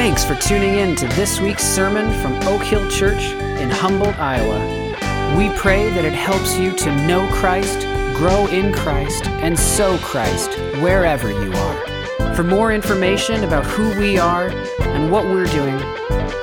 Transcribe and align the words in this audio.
Thanks 0.00 0.24
for 0.24 0.34
tuning 0.34 0.76
in 0.76 0.96
to 0.96 1.06
this 1.08 1.42
week's 1.42 1.62
sermon 1.62 2.10
from 2.22 2.32
Oak 2.48 2.62
Hill 2.62 2.90
Church 2.90 3.22
in 3.60 3.68
Humboldt, 3.68 4.18
Iowa. 4.18 5.36
We 5.36 5.50
pray 5.58 5.90
that 5.90 6.06
it 6.06 6.14
helps 6.14 6.56
you 6.56 6.74
to 6.74 7.06
know 7.06 7.28
Christ, 7.30 7.80
grow 8.16 8.46
in 8.46 8.72
Christ, 8.72 9.26
and 9.26 9.58
sow 9.58 9.98
Christ 9.98 10.54
wherever 10.80 11.30
you 11.30 11.52
are. 11.52 12.34
For 12.34 12.42
more 12.42 12.72
information 12.72 13.44
about 13.44 13.66
who 13.66 13.90
we 14.00 14.16
are 14.16 14.48
and 14.48 15.12
what 15.12 15.26
we're 15.26 15.44
doing, 15.44 15.76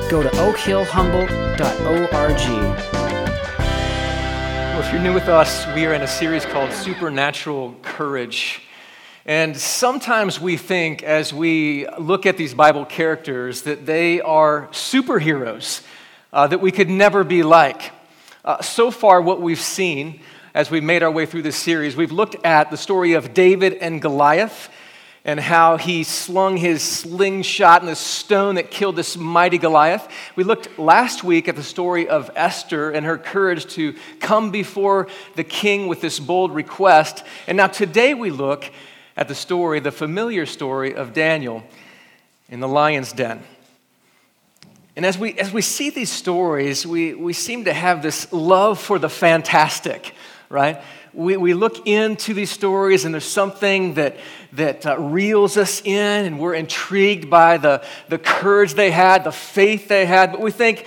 go 0.07 0.21
to 0.21 0.29
oakhillhumboldt.org. 0.29 2.77
Well, 4.69 4.81
if 4.81 4.93
you're 4.93 5.01
new 5.01 5.15
with 5.15 5.29
us, 5.29 5.65
we 5.73 5.87
are 5.87 5.95
in 5.95 6.03
a 6.03 6.07
series 6.07 6.45
called 6.45 6.71
Supernatural 6.71 7.73
Courage. 7.81 8.66
And 9.27 9.57
sometimes 9.57 10.39
we 10.39 10.55
think, 10.55 11.03
as 11.03 11.33
we 11.33 11.85
look 11.99 12.25
at 12.25 12.37
these 12.37 12.53
Bible 12.53 12.85
characters, 12.85 13.63
that 13.63 13.85
they 13.85 14.21
are 14.21 14.69
superheroes 14.71 15.83
uh, 16.31 16.47
that 16.47 16.61
we 16.61 16.71
could 16.71 16.89
never 16.89 17.25
be 17.25 17.43
like. 17.43 17.91
Uh, 18.45 18.61
so 18.61 18.89
far, 18.89 19.21
what 19.21 19.41
we've 19.41 19.59
seen 19.59 20.21
as 20.53 20.71
we've 20.71 20.81
made 20.81 21.03
our 21.03 21.11
way 21.11 21.25
through 21.25 21.41
this 21.41 21.57
series, 21.57 21.93
we've 21.97 22.13
looked 22.13 22.37
at 22.45 22.71
the 22.71 22.77
story 22.77 23.13
of 23.13 23.33
David 23.33 23.73
and 23.73 24.01
Goliath 24.01 24.69
and 25.25 25.41
how 25.41 25.75
he 25.75 26.05
slung 26.05 26.55
his 26.55 26.81
slingshot 26.81 27.81
and 27.81 27.89
the 27.89 27.97
stone 27.97 28.55
that 28.55 28.71
killed 28.71 28.95
this 28.95 29.17
mighty 29.17 29.57
Goliath. 29.57 30.07
We 30.37 30.45
looked 30.45 30.79
last 30.79 31.25
week 31.25 31.49
at 31.49 31.57
the 31.57 31.63
story 31.63 32.07
of 32.07 32.31
Esther 32.33 32.91
and 32.91 33.05
her 33.05 33.17
courage 33.17 33.65
to 33.73 33.93
come 34.21 34.51
before 34.51 35.09
the 35.35 35.43
king 35.43 35.87
with 35.87 35.99
this 35.99 36.17
bold 36.17 36.55
request. 36.55 37.25
And 37.45 37.57
now 37.57 37.67
today 37.67 38.13
we 38.13 38.29
look 38.29 38.71
at 39.17 39.27
the 39.27 39.35
story, 39.35 39.79
the 39.79 39.91
familiar 39.91 40.45
story 40.45 40.93
of 40.93 41.11
Daniel 41.11 41.63
in 42.49 42.59
the 42.59 42.67
lion's 42.67 43.11
den. 43.11 43.41
And 44.95 45.05
as 45.05 45.17
we, 45.17 45.33
as 45.33 45.51
we 45.51 45.61
see 45.61 45.89
these 45.89 46.11
stories, 46.11 46.85
we, 46.85 47.13
we 47.13 47.33
seem 47.33 47.65
to 47.65 47.73
have 47.73 48.01
this 48.01 48.31
love 48.31 48.79
for 48.79 48.99
the 48.99 49.09
fantastic, 49.09 50.13
right? 50.49 50.81
We, 51.13 51.35
we 51.35 51.55
look 51.55 51.87
into 51.87 52.35
these 52.35 52.51
stories 52.51 53.05
and 53.05 53.13
there's 53.13 53.25
something 53.25 53.95
that, 53.95 54.17
that 54.53 54.85
uh, 54.85 54.99
reels 54.99 55.57
us 55.57 55.81
in, 55.83 56.25
and 56.25 56.39
we're 56.39 56.53
intrigued 56.53 57.29
by 57.29 57.57
the, 57.57 57.83
the 58.07 58.19
courage 58.19 58.75
they 58.75 58.91
had, 58.91 59.23
the 59.23 59.31
faith 59.31 59.87
they 59.87 60.05
had, 60.05 60.31
but 60.31 60.41
we 60.41 60.51
think, 60.51 60.85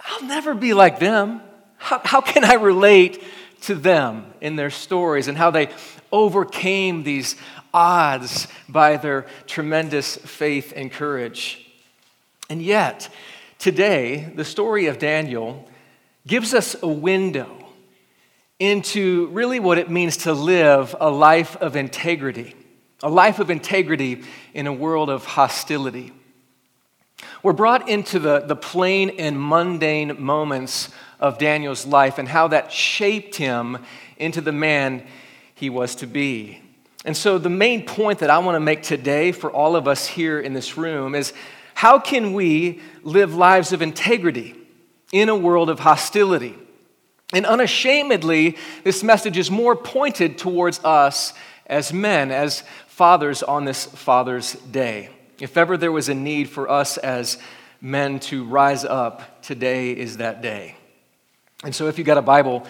I'll 0.00 0.26
never 0.26 0.54
be 0.54 0.72
like 0.72 0.98
them. 0.98 1.42
How, 1.76 2.00
how 2.02 2.20
can 2.22 2.44
I 2.44 2.54
relate 2.54 3.22
to 3.62 3.74
them 3.74 4.32
in 4.40 4.56
their 4.56 4.70
stories 4.70 5.28
and 5.28 5.36
how 5.36 5.50
they 5.50 5.68
overcame 6.12 7.02
these 7.02 7.36
odds 7.72 8.48
by 8.68 8.96
their 8.96 9.26
tremendous 9.46 10.16
faith 10.16 10.72
and 10.74 10.90
courage. 10.90 11.66
And 12.48 12.60
yet, 12.60 13.08
today, 13.58 14.32
the 14.34 14.44
story 14.44 14.86
of 14.86 14.98
Daniel 14.98 15.68
gives 16.26 16.54
us 16.54 16.76
a 16.82 16.88
window 16.88 17.56
into 18.58 19.28
really 19.28 19.58
what 19.58 19.78
it 19.78 19.90
means 19.90 20.18
to 20.18 20.32
live 20.32 20.94
a 21.00 21.10
life 21.10 21.56
of 21.56 21.76
integrity, 21.76 22.54
a 23.02 23.08
life 23.08 23.38
of 23.38 23.50
integrity 23.50 24.22
in 24.52 24.66
a 24.66 24.72
world 24.72 25.08
of 25.08 25.24
hostility. 25.24 26.12
We're 27.42 27.54
brought 27.54 27.88
into 27.88 28.18
the, 28.18 28.40
the 28.40 28.56
plain 28.56 29.10
and 29.10 29.40
mundane 29.40 30.22
moments 30.22 30.90
of 31.18 31.38
Daniel's 31.38 31.86
life 31.86 32.18
and 32.18 32.28
how 32.28 32.48
that 32.48 32.72
shaped 32.72 33.36
him 33.36 33.78
into 34.16 34.40
the 34.40 34.52
man 34.52 35.06
he 35.54 35.70
was 35.70 35.94
to 35.96 36.06
be. 36.06 36.62
And 37.04 37.16
so, 37.16 37.38
the 37.38 37.48
main 37.48 37.86
point 37.86 38.18
that 38.18 38.30
I 38.30 38.38
want 38.38 38.56
to 38.56 38.60
make 38.60 38.82
today 38.82 39.32
for 39.32 39.50
all 39.50 39.74
of 39.74 39.88
us 39.88 40.06
here 40.06 40.38
in 40.38 40.52
this 40.52 40.76
room 40.76 41.14
is 41.14 41.32
how 41.74 41.98
can 41.98 42.34
we 42.34 42.80
live 43.02 43.34
lives 43.34 43.72
of 43.72 43.80
integrity 43.80 44.54
in 45.12 45.30
a 45.30 45.36
world 45.36 45.70
of 45.70 45.80
hostility? 45.80 46.56
And 47.32 47.46
unashamedly, 47.46 48.58
this 48.84 49.02
message 49.02 49.38
is 49.38 49.50
more 49.50 49.74
pointed 49.74 50.36
towards 50.36 50.84
us 50.84 51.32
as 51.66 51.92
men, 51.92 52.30
as 52.30 52.64
fathers 52.88 53.42
on 53.42 53.64
this 53.64 53.86
Father's 53.86 54.54
Day. 54.54 55.08
If 55.38 55.56
ever 55.56 55.78
there 55.78 55.92
was 55.92 56.10
a 56.10 56.14
need 56.14 56.50
for 56.50 56.68
us 56.68 56.98
as 56.98 57.38
men 57.80 58.20
to 58.20 58.44
rise 58.44 58.84
up, 58.84 59.40
today 59.40 59.92
is 59.92 60.18
that 60.18 60.42
day. 60.42 60.76
And 61.64 61.74
so, 61.74 61.88
if 61.88 61.96
you 61.96 62.04
got 62.04 62.18
a 62.18 62.22
Bible, 62.22 62.66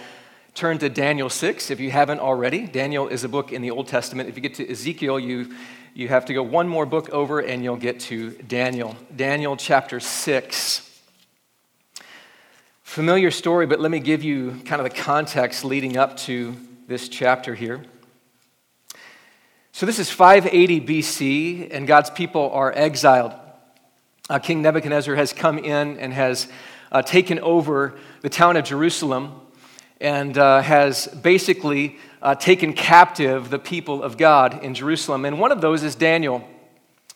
turn 0.55 0.79
to 0.79 0.89
Daniel 0.89 1.29
6 1.29 1.71
if 1.71 1.81
you 1.81 1.91
haven't 1.91 2.21
already. 2.21 2.67
Daniel 2.67 3.09
is 3.09 3.25
a 3.25 3.29
book 3.29 3.53
in 3.53 3.63
the 3.63 3.71
Old 3.71 3.87
Testament. 3.87 4.29
If 4.29 4.37
you 4.37 4.43
get 4.43 4.55
to 4.55 4.71
Ezekiel, 4.71 5.19
you, 5.19 5.55
you 5.95 6.09
have 6.09 6.25
to 6.27 6.35
go 6.35 6.43
one 6.43 6.69
more 6.69 6.87
book 6.87 7.11
over 7.11 7.41
and 7.41 7.63
you'll 7.63 7.77
get 7.77 8.01
to 8.01 8.31
Daniel. 8.31 8.97
Daniel 9.15 9.57
chapter 9.57 10.01
6. 10.01 10.87
Familiar 12.83 13.31
story, 13.31 13.67
but 13.67 13.81
let 13.81 13.91
me 13.91 14.01
give 14.01 14.25
you 14.25 14.61
kind 14.65 14.81
of 14.81 14.85
the 14.85 14.91
context 14.91 15.65
leading 15.65 15.97
up 15.97 16.17
to 16.17 16.57
this 16.89 17.09
chapter 17.09 17.55
here. 17.55 17.85
So, 19.73 19.87
this 19.87 20.01
is 20.01 20.11
580 20.11 20.81
BC, 20.81 21.69
and 21.71 21.87
God's 21.87 22.11
people 22.11 22.51
are 22.51 22.73
exiled. 22.73 23.33
Uh, 24.29 24.41
King 24.41 24.61
Nebuchadnezzar 24.63 25.15
has 25.15 25.33
come 25.33 25.59
in 25.59 25.99
and 25.99 26.13
has 26.13 26.49
uh, 26.91 27.03
taken 27.03 27.39
over 27.39 27.97
the 28.23 28.29
town 28.29 28.57
of 28.57 28.65
Jerusalem 28.65 29.41
and 30.01 30.39
uh, 30.39 30.63
has 30.63 31.07
basically 31.09 31.99
uh, 32.23 32.35
taken 32.35 32.73
captive 32.73 33.51
the 33.51 33.59
people 33.59 34.03
of 34.03 34.17
God 34.17 34.63
in 34.65 34.75
Jerusalem. 34.75 35.25
And 35.25 35.39
one 35.39 35.53
of 35.53 35.61
those 35.61 35.83
is 35.83 35.95
Daniel. 35.95 36.47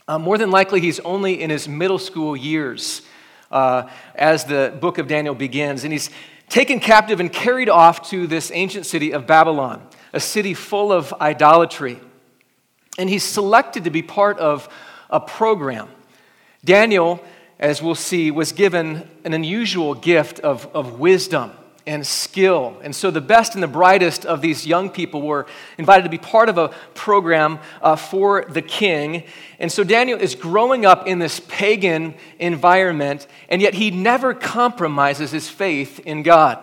Uh, 0.06 0.18
more 0.18 0.36
than 0.36 0.50
likely, 0.50 0.80
he's 0.80 1.00
only 1.00 1.40
in 1.40 1.48
his 1.48 1.66
middle 1.66 1.98
school 1.98 2.36
years 2.36 3.02
uh, 3.50 3.88
as 4.14 4.44
the 4.44 4.76
book 4.80 4.98
of 4.98 5.08
Daniel 5.08 5.34
begins. 5.34 5.84
And 5.84 5.92
he's 5.92 6.10
taken 6.50 6.78
captive 6.78 7.20
and 7.20 7.32
carried 7.32 7.70
off 7.70 8.10
to 8.10 8.26
this 8.26 8.50
ancient 8.52 8.84
city 8.84 9.12
of 9.12 9.26
Babylon, 9.26 9.86
a 10.12 10.20
city 10.20 10.52
full 10.52 10.92
of 10.92 11.12
idolatry. 11.14 11.98
And 12.98 13.08
he's 13.08 13.24
selected 13.24 13.84
to 13.84 13.90
be 13.90 14.02
part 14.02 14.38
of 14.38 14.68
a 15.08 15.20
program. 15.20 15.88
Daniel, 16.64 17.22
as 17.58 17.82
we'll 17.82 17.94
see, 17.94 18.30
was 18.30 18.52
given 18.52 19.08
an 19.24 19.32
unusual 19.32 19.94
gift 19.94 20.40
of, 20.40 20.66
of 20.74 20.98
wisdom 20.98 21.52
and 21.86 22.06
skill. 22.06 22.78
And 22.82 22.94
so 22.94 23.10
the 23.10 23.20
best 23.20 23.54
and 23.54 23.62
the 23.62 23.68
brightest 23.68 24.24
of 24.24 24.40
these 24.40 24.66
young 24.66 24.88
people 24.88 25.22
were 25.22 25.46
invited 25.76 26.04
to 26.04 26.08
be 26.08 26.18
part 26.18 26.48
of 26.48 26.56
a 26.56 26.68
program 26.94 27.58
uh, 27.82 27.96
for 27.96 28.44
the 28.48 28.62
king. 28.62 29.24
And 29.58 29.70
so 29.70 29.84
Daniel 29.84 30.18
is 30.18 30.34
growing 30.34 30.86
up 30.86 31.06
in 31.06 31.18
this 31.18 31.40
pagan 31.48 32.14
environment, 32.38 33.26
and 33.48 33.60
yet 33.60 33.74
he 33.74 33.90
never 33.90 34.32
compromises 34.32 35.30
his 35.30 35.48
faith 35.48 36.00
in 36.00 36.22
God. 36.22 36.62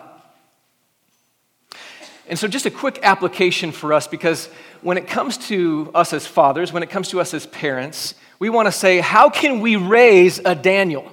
And 2.28 2.38
so, 2.38 2.48
just 2.48 2.66
a 2.66 2.70
quick 2.70 3.00
application 3.02 3.72
for 3.72 3.92
us 3.92 4.06
because 4.06 4.46
when 4.80 4.96
it 4.96 5.06
comes 5.06 5.38
to 5.48 5.90
us 5.94 6.12
as 6.12 6.26
fathers, 6.26 6.72
when 6.72 6.82
it 6.82 6.88
comes 6.90 7.08
to 7.08 7.20
us 7.20 7.34
as 7.34 7.46
parents, 7.46 8.14
we 8.38 8.48
want 8.48 8.66
to 8.66 8.72
say, 8.72 9.00
how 9.00 9.28
can 9.28 9.60
we 9.60 9.76
raise 9.76 10.40
a 10.44 10.54
Daniel? 10.54 11.12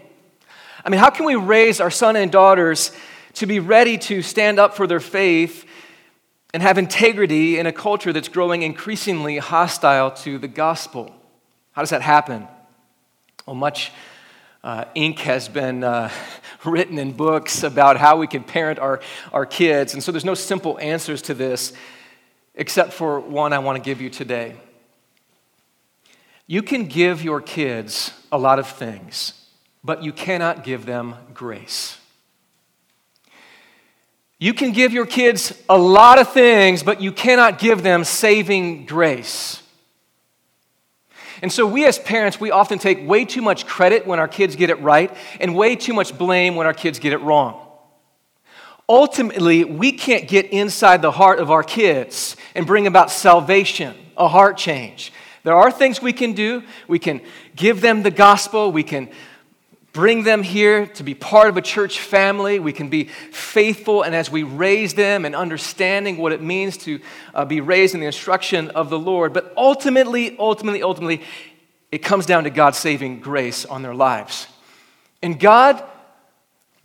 I 0.84 0.90
mean, 0.90 1.00
how 1.00 1.10
can 1.10 1.26
we 1.26 1.36
raise 1.36 1.82
our 1.82 1.92
son 1.92 2.16
and 2.16 2.32
daughters 2.32 2.92
to 3.34 3.46
be 3.46 3.60
ready 3.60 3.98
to 3.98 4.22
stand 4.22 4.60
up 4.60 4.76
for 4.76 4.88
their 4.88 5.00
faith 5.00 5.66
and 6.54 6.64
have 6.64 6.78
integrity 6.78 7.60
in 7.60 7.66
a 7.66 7.72
culture 7.72 8.12
that's 8.12 8.28
growing 8.28 8.64
increasingly 8.64 9.38
hostile 9.38 10.12
to 10.12 10.38
the 10.38 10.48
gospel. 10.48 11.14
How 11.72 11.82
does 11.82 11.92
that 11.92 12.02
happen? 12.02 12.48
Well, 13.46 13.56
much 13.56 13.92
uh, 14.64 14.86
ink 14.96 15.20
has 15.20 15.48
been 15.48 15.84
uh, 15.84 16.10
written 16.66 16.98
in 16.98 17.12
books 17.12 17.64
about 17.64 17.98
how 17.98 18.18
we 18.18 18.28
can 18.28 18.44
parent 18.44 18.80
our, 18.80 19.00
our 19.32 19.46
kids. 19.46 19.94
And 19.94 20.04
so 20.04 20.12
there's 20.12 20.26
no 20.26 20.34
simple 20.34 20.80
answers 20.80 21.22
to 21.24 21.34
this, 21.34 21.74
except 22.56 22.94
for 22.94 23.20
one 23.20 23.54
I 23.54 23.60
want 23.60 23.78
to 23.78 23.88
give 23.88 24.02
you 24.02 24.10
today. 24.10 24.56
You 26.48 26.64
can 26.64 26.86
give 26.86 27.24
your 27.24 27.42
kids 27.42 28.12
a 28.32 28.38
lot 28.38 28.58
of 28.58 28.68
things, 28.68 29.34
but 29.84 30.04
you 30.04 30.12
cannot 30.12 30.64
give 30.64 30.86
them 30.88 31.16
grace. 31.32 31.99
You 34.40 34.54
can 34.54 34.72
give 34.72 34.94
your 34.94 35.06
kids 35.06 35.54
a 35.68 35.78
lot 35.78 36.18
of 36.18 36.32
things, 36.32 36.82
but 36.82 37.02
you 37.02 37.12
cannot 37.12 37.60
give 37.60 37.84
them 37.84 38.06
saving 38.06 38.86
grace. 38.86 39.62
And 41.42 41.52
so, 41.52 41.68
we 41.68 41.86
as 41.86 42.00
parents, 42.00 42.40
we 42.40 42.50
often 42.50 42.80
take 42.80 43.06
way 43.08 43.26
too 43.26 43.42
much 43.42 43.66
credit 43.66 44.08
when 44.08 44.18
our 44.18 44.28
kids 44.28 44.56
get 44.56 44.70
it 44.70 44.80
right 44.82 45.16
and 45.42 45.56
way 45.56 45.76
too 45.76 45.94
much 45.94 46.18
blame 46.18 46.56
when 46.56 46.68
our 46.68 46.74
kids 46.74 47.00
get 47.00 47.12
it 47.12 47.18
wrong. 47.18 47.66
Ultimately, 48.88 49.66
we 49.66 49.92
can't 49.92 50.28
get 50.28 50.48
inside 50.48 51.02
the 51.02 51.12
heart 51.12 51.40
of 51.40 51.52
our 51.52 51.64
kids 51.64 52.36
and 52.56 52.66
bring 52.66 52.88
about 52.88 53.12
salvation, 53.12 53.96
a 54.18 54.28
heart 54.28 54.58
change. 54.58 55.14
There 55.44 55.56
are 55.56 55.72
things 55.72 56.02
we 56.02 56.14
can 56.14 56.34
do. 56.34 56.64
We 56.88 57.00
can 57.00 57.22
give 57.56 57.82
them 57.82 58.04
the 58.04 58.12
gospel, 58.12 58.72
we 58.72 58.84
can 58.84 59.10
bring 60.00 60.24
them 60.24 60.44
here 60.44 60.86
to 60.86 61.04
be 61.04 61.14
part 61.14 61.50
of 61.50 61.58
a 61.58 61.62
church 61.62 62.00
family. 62.00 62.58
We 62.58 62.72
can 62.72 62.88
be 62.88 63.10
faithful, 63.34 64.02
and 64.02 64.16
as 64.16 64.32
we 64.32 64.44
raise 64.44 64.94
them 64.94 65.26
and 65.26 65.36
understanding 65.36 66.16
what 66.16 66.32
it 66.32 66.42
means 66.42 66.78
to 66.78 67.02
uh, 67.36 67.44
be 67.44 67.60
raised 67.60 67.96
in 67.96 68.00
the 68.00 68.06
instruction 68.06 68.70
of 68.70 68.90
the 68.90 68.98
Lord. 68.98 69.34
But 69.34 69.52
ultimately, 69.58 70.38
ultimately, 70.40 70.82
ultimately, 70.84 71.22
it 71.92 71.98
comes 71.98 72.26
down 72.26 72.46
to 72.46 72.50
God's 72.50 72.78
saving 72.78 73.20
grace 73.20 73.66
on 73.66 73.82
their 73.82 73.94
lives. 73.94 74.48
And 75.22 75.38
God 75.38 75.84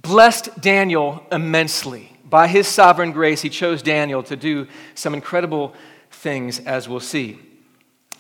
blessed 0.03 0.61
Daniel 0.61 1.25
immensely. 1.31 2.17
By 2.25 2.49
his 2.49 2.67
sovereign 2.67 3.13
grace, 3.13 3.43
he 3.43 3.49
chose 3.49 3.81
Daniel 3.81 4.25
to 4.25 4.35
do 4.35 4.67
some 4.97 5.15
incredible 5.15 5.73
things, 6.11 6.59
as 6.59 6.89
we'll 6.89 6.99
see. 6.99 7.39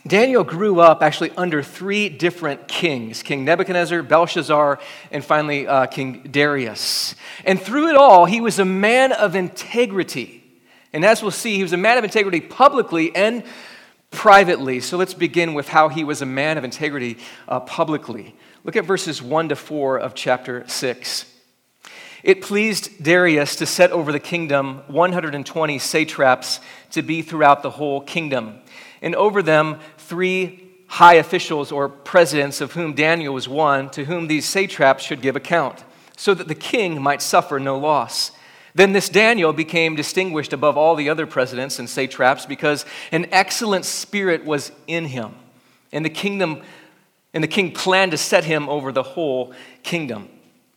Daniel 0.06 0.44
grew 0.44 0.80
up 0.80 1.02
actually 1.02 1.30
under 1.36 1.62
three 1.62 2.08
different 2.08 2.68
kings 2.68 3.22
King 3.22 3.44
Nebuchadnezzar, 3.44 4.02
Belshazzar, 4.02 4.78
and 5.10 5.24
finally 5.24 5.66
uh, 5.66 5.86
King 5.86 6.22
Darius. 6.30 7.14
And 7.44 7.60
through 7.60 7.88
it 7.88 7.96
all, 7.96 8.26
he 8.26 8.40
was 8.40 8.58
a 8.58 8.64
man 8.64 9.12
of 9.12 9.34
integrity. 9.34 10.42
And 10.92 11.04
as 11.04 11.22
we'll 11.22 11.30
see, 11.30 11.56
he 11.56 11.62
was 11.62 11.72
a 11.72 11.78
man 11.78 11.98
of 11.98 12.04
integrity 12.04 12.40
publicly 12.40 13.14
and 13.16 13.42
privately. 14.10 14.80
So 14.80 14.96
let's 14.96 15.14
begin 15.14 15.54
with 15.54 15.68
how 15.68 15.88
he 15.88 16.04
was 16.04 16.22
a 16.22 16.26
man 16.26 16.58
of 16.58 16.64
integrity 16.64 17.18
uh, 17.48 17.60
publicly. 17.60 18.34
Look 18.62 18.76
at 18.76 18.84
verses 18.84 19.20
1 19.20 19.48
to 19.48 19.56
4 19.56 19.98
of 19.98 20.14
chapter 20.14 20.64
6. 20.66 21.26
It 22.22 22.40
pleased 22.40 23.04
Darius 23.04 23.56
to 23.56 23.66
set 23.66 23.90
over 23.90 24.10
the 24.10 24.18
kingdom 24.18 24.82
120 24.86 25.78
satraps 25.78 26.60
to 26.92 27.02
be 27.02 27.20
throughout 27.20 27.62
the 27.62 27.68
whole 27.68 28.00
kingdom, 28.00 28.60
and 29.02 29.14
over 29.14 29.42
them 29.42 29.78
three 30.04 30.70
high 30.86 31.14
officials 31.14 31.72
or 31.72 31.88
presidents, 31.88 32.60
of 32.60 32.72
whom 32.72 32.94
Daniel 32.94 33.34
was 33.34 33.48
one, 33.48 33.90
to 33.90 34.04
whom 34.04 34.26
these 34.26 34.44
satraps 34.44 35.02
should 35.02 35.20
give 35.20 35.36
account, 35.36 35.84
so 36.16 36.34
that 36.34 36.48
the 36.48 36.54
king 36.54 37.02
might 37.02 37.22
suffer 37.22 37.58
no 37.58 37.76
loss. 37.78 38.30
Then 38.74 38.92
this 38.92 39.08
Daniel 39.08 39.52
became 39.52 39.96
distinguished 39.96 40.52
above 40.52 40.76
all 40.76 40.94
the 40.94 41.08
other 41.08 41.26
presidents 41.26 41.78
and 41.78 41.88
satraps 41.88 42.44
because 42.44 42.84
an 43.12 43.26
excellent 43.30 43.84
spirit 43.84 44.44
was 44.44 44.72
in 44.86 45.06
him, 45.06 45.34
and 45.92 46.04
the 46.04 46.10
kingdom 46.10 46.62
and 47.32 47.42
the 47.42 47.48
king 47.48 47.72
planned 47.72 48.12
to 48.12 48.18
set 48.18 48.44
him 48.44 48.68
over 48.68 48.92
the 48.92 49.02
whole 49.02 49.52
kingdom. 49.82 50.28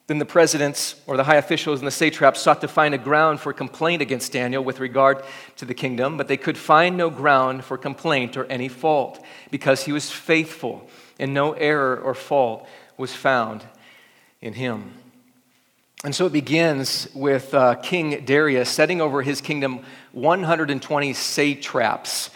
Then 0.07 0.19
the 0.19 0.25
presidents 0.25 0.95
or 1.05 1.17
the 1.17 1.25
high 1.25 1.35
officials 1.35 1.79
and 1.79 1.87
the 1.87 1.91
satraps 1.91 2.41
sought 2.41 2.61
to 2.61 2.67
find 2.69 2.95
a 2.95 2.97
ground 2.97 3.41
for 3.41 3.51
complaint 3.51 4.01
against 4.01 4.31
Daniel 4.31 4.63
with 4.63 4.79
regard 4.79 5.21
to 5.57 5.65
the 5.65 5.73
kingdom, 5.73 6.15
but 6.15 6.29
they 6.29 6.37
could 6.37 6.57
find 6.57 6.95
no 6.95 7.09
ground 7.09 7.65
for 7.65 7.77
complaint 7.77 8.37
or 8.37 8.45
any 8.45 8.69
fault 8.69 9.23
because 9.51 9.83
he 9.83 9.91
was 9.91 10.09
faithful 10.09 10.89
and 11.19 11.33
no 11.33 11.51
error 11.53 11.97
or 11.97 12.13
fault 12.13 12.67
was 12.97 13.13
found 13.13 13.65
in 14.41 14.53
him. 14.53 14.93
And 16.05 16.15
so 16.15 16.27
it 16.27 16.31
begins 16.31 17.09
with 17.13 17.53
uh, 17.53 17.75
King 17.75 18.23
Darius 18.23 18.69
setting 18.69 19.01
over 19.01 19.21
his 19.21 19.41
kingdom 19.41 19.83
120 20.13 21.13
satraps. 21.13 22.29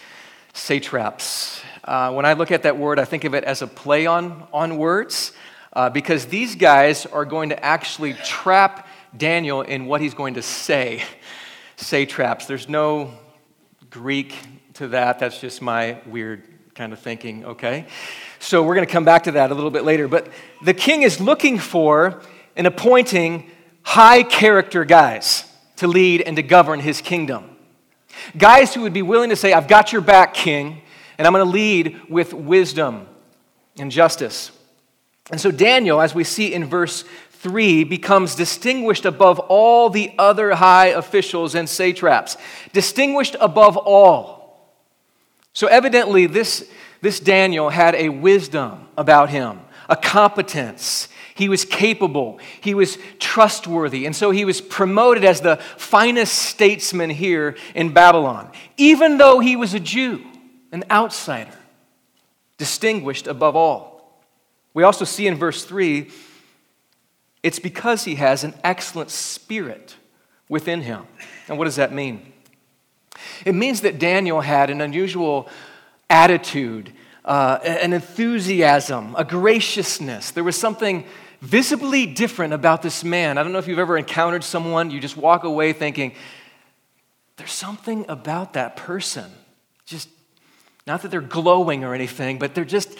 Satraps. 0.53 1.61
Uh, 1.85 2.11
when 2.11 2.25
I 2.25 2.33
look 2.33 2.51
at 2.51 2.63
that 2.63 2.77
word, 2.77 2.99
I 2.99 3.05
think 3.05 3.23
of 3.23 3.33
it 3.33 3.45
as 3.45 3.61
a 3.61 3.67
play 3.67 4.07
on, 4.07 4.45
on 4.51 4.77
words 4.77 5.31
uh, 5.73 5.89
because 5.89 6.25
these 6.25 6.55
guys 6.55 7.05
are 7.05 7.25
going 7.25 7.49
to 7.49 7.63
actually 7.63 8.13
trap 8.13 8.87
Daniel 9.15 9.61
in 9.61 9.85
what 9.85 10.01
he's 10.01 10.13
going 10.13 10.35
to 10.35 10.41
say. 10.41 11.03
Satraps. 11.77 12.45
There's 12.45 12.69
no 12.69 13.11
Greek 13.89 14.35
to 14.75 14.89
that. 14.89 15.19
That's 15.19 15.39
just 15.39 15.61
my 15.61 15.99
weird 16.05 16.43
kind 16.75 16.93
of 16.93 16.99
thinking, 16.99 17.45
okay? 17.45 17.87
So 18.39 18.63
we're 18.63 18.75
going 18.75 18.87
to 18.87 18.91
come 18.91 19.05
back 19.05 19.23
to 19.23 19.31
that 19.33 19.51
a 19.51 19.53
little 19.53 19.71
bit 19.71 19.83
later. 19.83 20.07
But 20.07 20.29
the 20.63 20.73
king 20.73 21.01
is 21.01 21.19
looking 21.19 21.57
for 21.57 22.21
and 22.55 22.67
appointing 22.67 23.49
high 23.83 24.23
character 24.23 24.85
guys 24.85 25.45
to 25.77 25.87
lead 25.87 26.21
and 26.21 26.35
to 26.35 26.43
govern 26.43 26.79
his 26.79 27.01
kingdom. 27.01 27.55
Guys 28.37 28.73
who 28.73 28.81
would 28.81 28.93
be 28.93 29.01
willing 29.01 29.29
to 29.29 29.35
say, 29.35 29.53
I've 29.53 29.67
got 29.67 29.91
your 29.91 30.01
back, 30.01 30.33
king, 30.33 30.81
and 31.17 31.25
I'm 31.25 31.33
going 31.33 31.45
to 31.45 31.51
lead 31.51 32.09
with 32.09 32.33
wisdom 32.33 33.07
and 33.77 33.91
justice. 33.91 34.51
And 35.31 35.39
so 35.39 35.51
Daniel, 35.51 36.01
as 36.01 36.13
we 36.13 36.23
see 36.23 36.53
in 36.53 36.65
verse 36.65 37.03
3, 37.31 37.85
becomes 37.85 38.35
distinguished 38.35 39.05
above 39.05 39.39
all 39.39 39.89
the 39.89 40.13
other 40.19 40.53
high 40.55 40.87
officials 40.87 41.55
and 41.55 41.67
satraps. 41.67 42.37
Distinguished 42.73 43.35
above 43.39 43.77
all. 43.77 44.75
So 45.53 45.67
evidently, 45.67 46.27
this, 46.27 46.69
this 47.01 47.19
Daniel 47.19 47.69
had 47.69 47.95
a 47.95 48.09
wisdom 48.09 48.87
about 48.97 49.29
him, 49.29 49.59
a 49.89 49.95
competence, 49.95 51.07
he 51.41 51.49
was 51.49 51.65
capable. 51.65 52.39
He 52.61 52.75
was 52.75 52.99
trustworthy. 53.17 54.05
And 54.05 54.15
so 54.15 54.29
he 54.29 54.45
was 54.45 54.61
promoted 54.61 55.25
as 55.25 55.41
the 55.41 55.57
finest 55.77 56.33
statesman 56.33 57.09
here 57.09 57.55
in 57.73 57.93
Babylon, 57.93 58.51
even 58.77 59.17
though 59.17 59.39
he 59.39 59.55
was 59.55 59.73
a 59.73 59.79
Jew, 59.79 60.23
an 60.71 60.83
outsider, 60.91 61.57
distinguished 62.59 63.25
above 63.25 63.55
all. 63.55 63.90
We 64.73 64.83
also 64.83 65.05
see 65.05 65.27
in 65.27 65.35
verse 65.35 65.63
3 65.65 66.09
it's 67.43 67.59
because 67.59 68.03
he 68.03 68.15
has 68.15 68.43
an 68.43 68.53
excellent 68.63 69.09
spirit 69.09 69.95
within 70.47 70.81
him. 70.81 71.07
And 71.47 71.57
what 71.57 71.65
does 71.65 71.77
that 71.77 71.91
mean? 71.91 72.33
It 73.45 73.55
means 73.55 73.81
that 73.81 73.99
Daniel 73.99 74.41
had 74.41 74.69
an 74.69 74.81
unusual 74.81 75.49
attitude, 76.09 76.93
uh, 77.25 77.59
an 77.63 77.93
enthusiasm, 77.93 79.15
a 79.17 79.23
graciousness. 79.23 80.31
There 80.31 80.43
was 80.43 80.55
something 80.55 81.05
visibly 81.41 82.05
different 82.05 82.53
about 82.53 82.83
this 82.83 83.03
man. 83.03 83.37
I 83.37 83.43
don't 83.43 83.51
know 83.51 83.59
if 83.59 83.67
you've 83.67 83.79
ever 83.79 83.97
encountered 83.97 84.43
someone, 84.43 84.91
you 84.91 84.99
just 84.99 85.17
walk 85.17 85.43
away 85.43 85.73
thinking, 85.73 86.13
there's 87.37 87.51
something 87.51 88.05
about 88.07 88.53
that 88.53 88.75
person. 88.75 89.31
Just 89.85 90.09
not 90.85 91.01
that 91.01 91.09
they're 91.09 91.21
glowing 91.21 91.83
or 91.83 91.95
anything, 91.95 92.37
but 92.37 92.53
they're 92.53 92.65
just, 92.65 92.95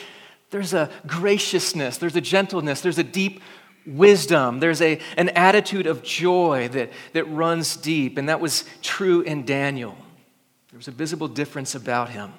there's 0.52 0.74
a 0.74 0.90
graciousness, 1.08 1.98
there's 1.98 2.16
a 2.16 2.22
gentleness, 2.22 2.82
there's 2.82 3.00
a 3.00 3.04
deep 3.04 3.42
wisdom, 3.86 4.60
there's 4.60 4.82
a, 4.82 5.00
an 5.18 5.30
attitude 5.30 5.88
of 5.88 6.04
joy 6.04 6.68
that, 6.70 6.92
that 7.14 7.24
runs 7.26 7.76
deep. 7.78 8.18
And 8.18 8.30
that 8.30 8.40
was 8.40 8.66
true 8.82 9.22
in 9.22 9.46
Daniel. 9.46 9.98
There 10.70 10.78
was 10.78 10.88
a 10.88 10.92
visible 10.92 11.28
difference 11.28 11.74
about 11.74 12.10
him. 12.10 12.34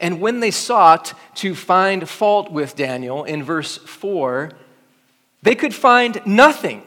And 0.00 0.20
when 0.20 0.40
they 0.40 0.50
sought 0.50 1.14
to 1.36 1.54
find 1.54 2.08
fault 2.08 2.52
with 2.52 2.76
Daniel 2.76 3.24
in 3.24 3.42
verse 3.42 3.78
4, 3.78 4.50
they 5.42 5.54
could 5.54 5.74
find 5.74 6.20
nothing. 6.26 6.82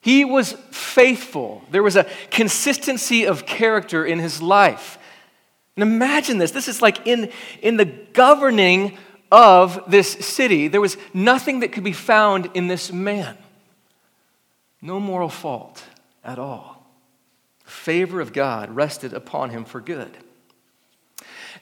He 0.00 0.24
was 0.24 0.52
faithful. 0.70 1.62
There 1.70 1.82
was 1.82 1.96
a 1.96 2.06
consistency 2.30 3.26
of 3.26 3.46
character 3.46 4.04
in 4.04 4.18
his 4.18 4.40
life. 4.40 4.98
And 5.80 5.90
imagine 5.90 6.36
this 6.36 6.50
this 6.50 6.68
is 6.68 6.82
like 6.82 7.06
in, 7.06 7.32
in 7.62 7.78
the 7.78 7.86
governing 7.86 8.98
of 9.32 9.82
this 9.86 10.10
city, 10.10 10.68
there 10.68 10.80
was 10.80 10.98
nothing 11.14 11.60
that 11.60 11.72
could 11.72 11.84
be 11.84 11.94
found 11.94 12.50
in 12.52 12.66
this 12.68 12.92
man. 12.92 13.38
No 14.82 15.00
moral 15.00 15.30
fault 15.30 15.82
at 16.22 16.38
all. 16.38 16.86
The 17.64 17.70
favor 17.70 18.20
of 18.20 18.34
God 18.34 18.76
rested 18.76 19.14
upon 19.14 19.48
him 19.48 19.64
for 19.64 19.80
good. 19.80 20.14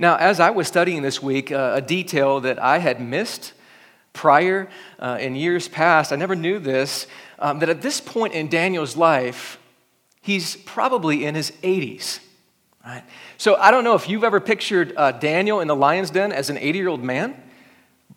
Now, 0.00 0.16
as 0.16 0.40
I 0.40 0.50
was 0.50 0.66
studying 0.66 1.02
this 1.02 1.22
week, 1.22 1.52
uh, 1.52 1.74
a 1.76 1.80
detail 1.80 2.40
that 2.40 2.60
I 2.60 2.78
had 2.78 3.00
missed 3.00 3.52
prior 4.14 4.68
uh, 4.98 5.18
in 5.20 5.36
years 5.36 5.68
past, 5.68 6.12
I 6.12 6.16
never 6.16 6.34
knew 6.34 6.58
this, 6.58 7.06
um, 7.38 7.60
that 7.60 7.68
at 7.68 7.82
this 7.82 8.00
point 8.00 8.32
in 8.32 8.48
Daniel's 8.48 8.96
life, 8.96 9.60
he's 10.22 10.56
probably 10.56 11.24
in 11.24 11.36
his 11.36 11.52
80s. 11.62 12.18
Right? 12.88 13.04
So 13.36 13.56
I 13.56 13.70
don't 13.70 13.84
know 13.84 13.96
if 13.96 14.08
you've 14.08 14.24
ever 14.24 14.40
pictured 14.40 14.94
uh, 14.96 15.12
Daniel 15.12 15.60
in 15.60 15.68
the 15.68 15.76
lion's 15.76 16.08
den 16.08 16.32
as 16.32 16.48
an 16.48 16.56
80 16.56 16.78
year 16.78 16.88
old 16.88 17.04
man, 17.04 17.36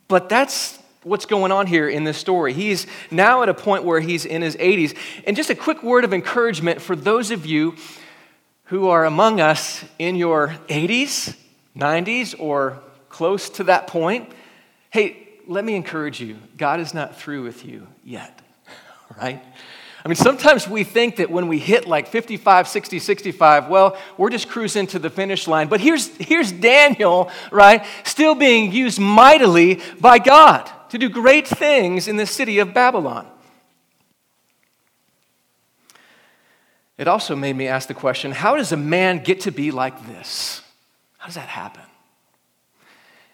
but 0.08 0.30
that's 0.30 0.80
what's 1.04 1.26
going 1.26 1.52
on 1.52 1.68
here 1.68 1.90
in 1.90 2.06
this 2.06 2.18
story. 2.18 2.54
He's 2.54 2.88
now 3.12 3.44
at 3.44 3.50
a 3.50 3.54
point 3.54 3.84
where 3.84 4.00
he's 4.00 4.24
in 4.24 4.42
his 4.42 4.56
80s. 4.56 4.98
And 5.28 5.36
just 5.36 5.50
a 5.50 5.56
quick 5.56 5.84
word 5.84 6.06
of 6.06 6.14
encouragement 6.14 6.82
for 6.82 6.96
those 6.96 7.32
of 7.32 7.46
you 7.46 7.76
who 8.66 8.88
are 8.88 9.04
among 9.04 9.42
us 9.42 9.84
in 10.00 10.16
your 10.16 10.56
80s 10.70 11.36
90s 11.76 12.34
or 12.40 12.80
close 13.10 13.50
to 13.50 13.66
that 13.66 13.88
point, 13.88 14.32
hey, 14.90 15.28
let 15.48 15.66
me 15.66 15.76
encourage 15.76 16.22
you 16.22 16.38
God 16.56 16.80
is 16.80 16.94
not 16.94 17.20
through 17.20 17.44
with 17.44 17.66
you 17.66 17.88
yet, 18.06 18.42
right? 19.22 19.44
I 20.04 20.08
mean, 20.08 20.16
sometimes 20.16 20.68
we 20.68 20.84
think 20.84 21.18
that 21.18 21.30
when 21.30 21.48
we 21.48 21.60
hit 21.60 21.88
like 21.88 22.08
55, 22.08 22.68
60, 22.68 23.00
65, 23.00 23.68
well, 23.68 23.98
we're 24.18 24.32
just 24.32 24.50
cruising 24.50 24.88
to 24.88 25.00
the 25.00 25.10
finish 25.10 25.48
line. 25.48 25.68
But 25.68 25.80
here's, 25.80 26.08
here's 26.18 26.52
Daniel, 26.52 27.30
right, 27.52 27.86
still 28.04 28.34
being 28.34 28.72
used 28.72 29.00
mightily 29.00 29.80
by 30.00 30.18
God 30.18 30.70
to 30.90 30.98
do 30.98 31.08
great 31.08 31.48
things 31.48 32.08
in 32.08 32.18
the 32.18 32.26
city 32.26 32.60
of 32.60 32.74
Babylon. 32.74 33.28
It 36.98 37.08
also 37.08 37.36
made 37.36 37.56
me 37.56 37.68
ask 37.68 37.88
the 37.88 37.94
question 37.94 38.32
how 38.32 38.56
does 38.56 38.72
a 38.72 38.78
man 38.78 39.24
get 39.24 39.42
to 39.42 39.52
be 39.52 39.72
like 39.72 40.08
this? 40.08 40.62
How 41.18 41.28
does 41.28 41.36
that 41.36 41.48
happen? 41.48 41.91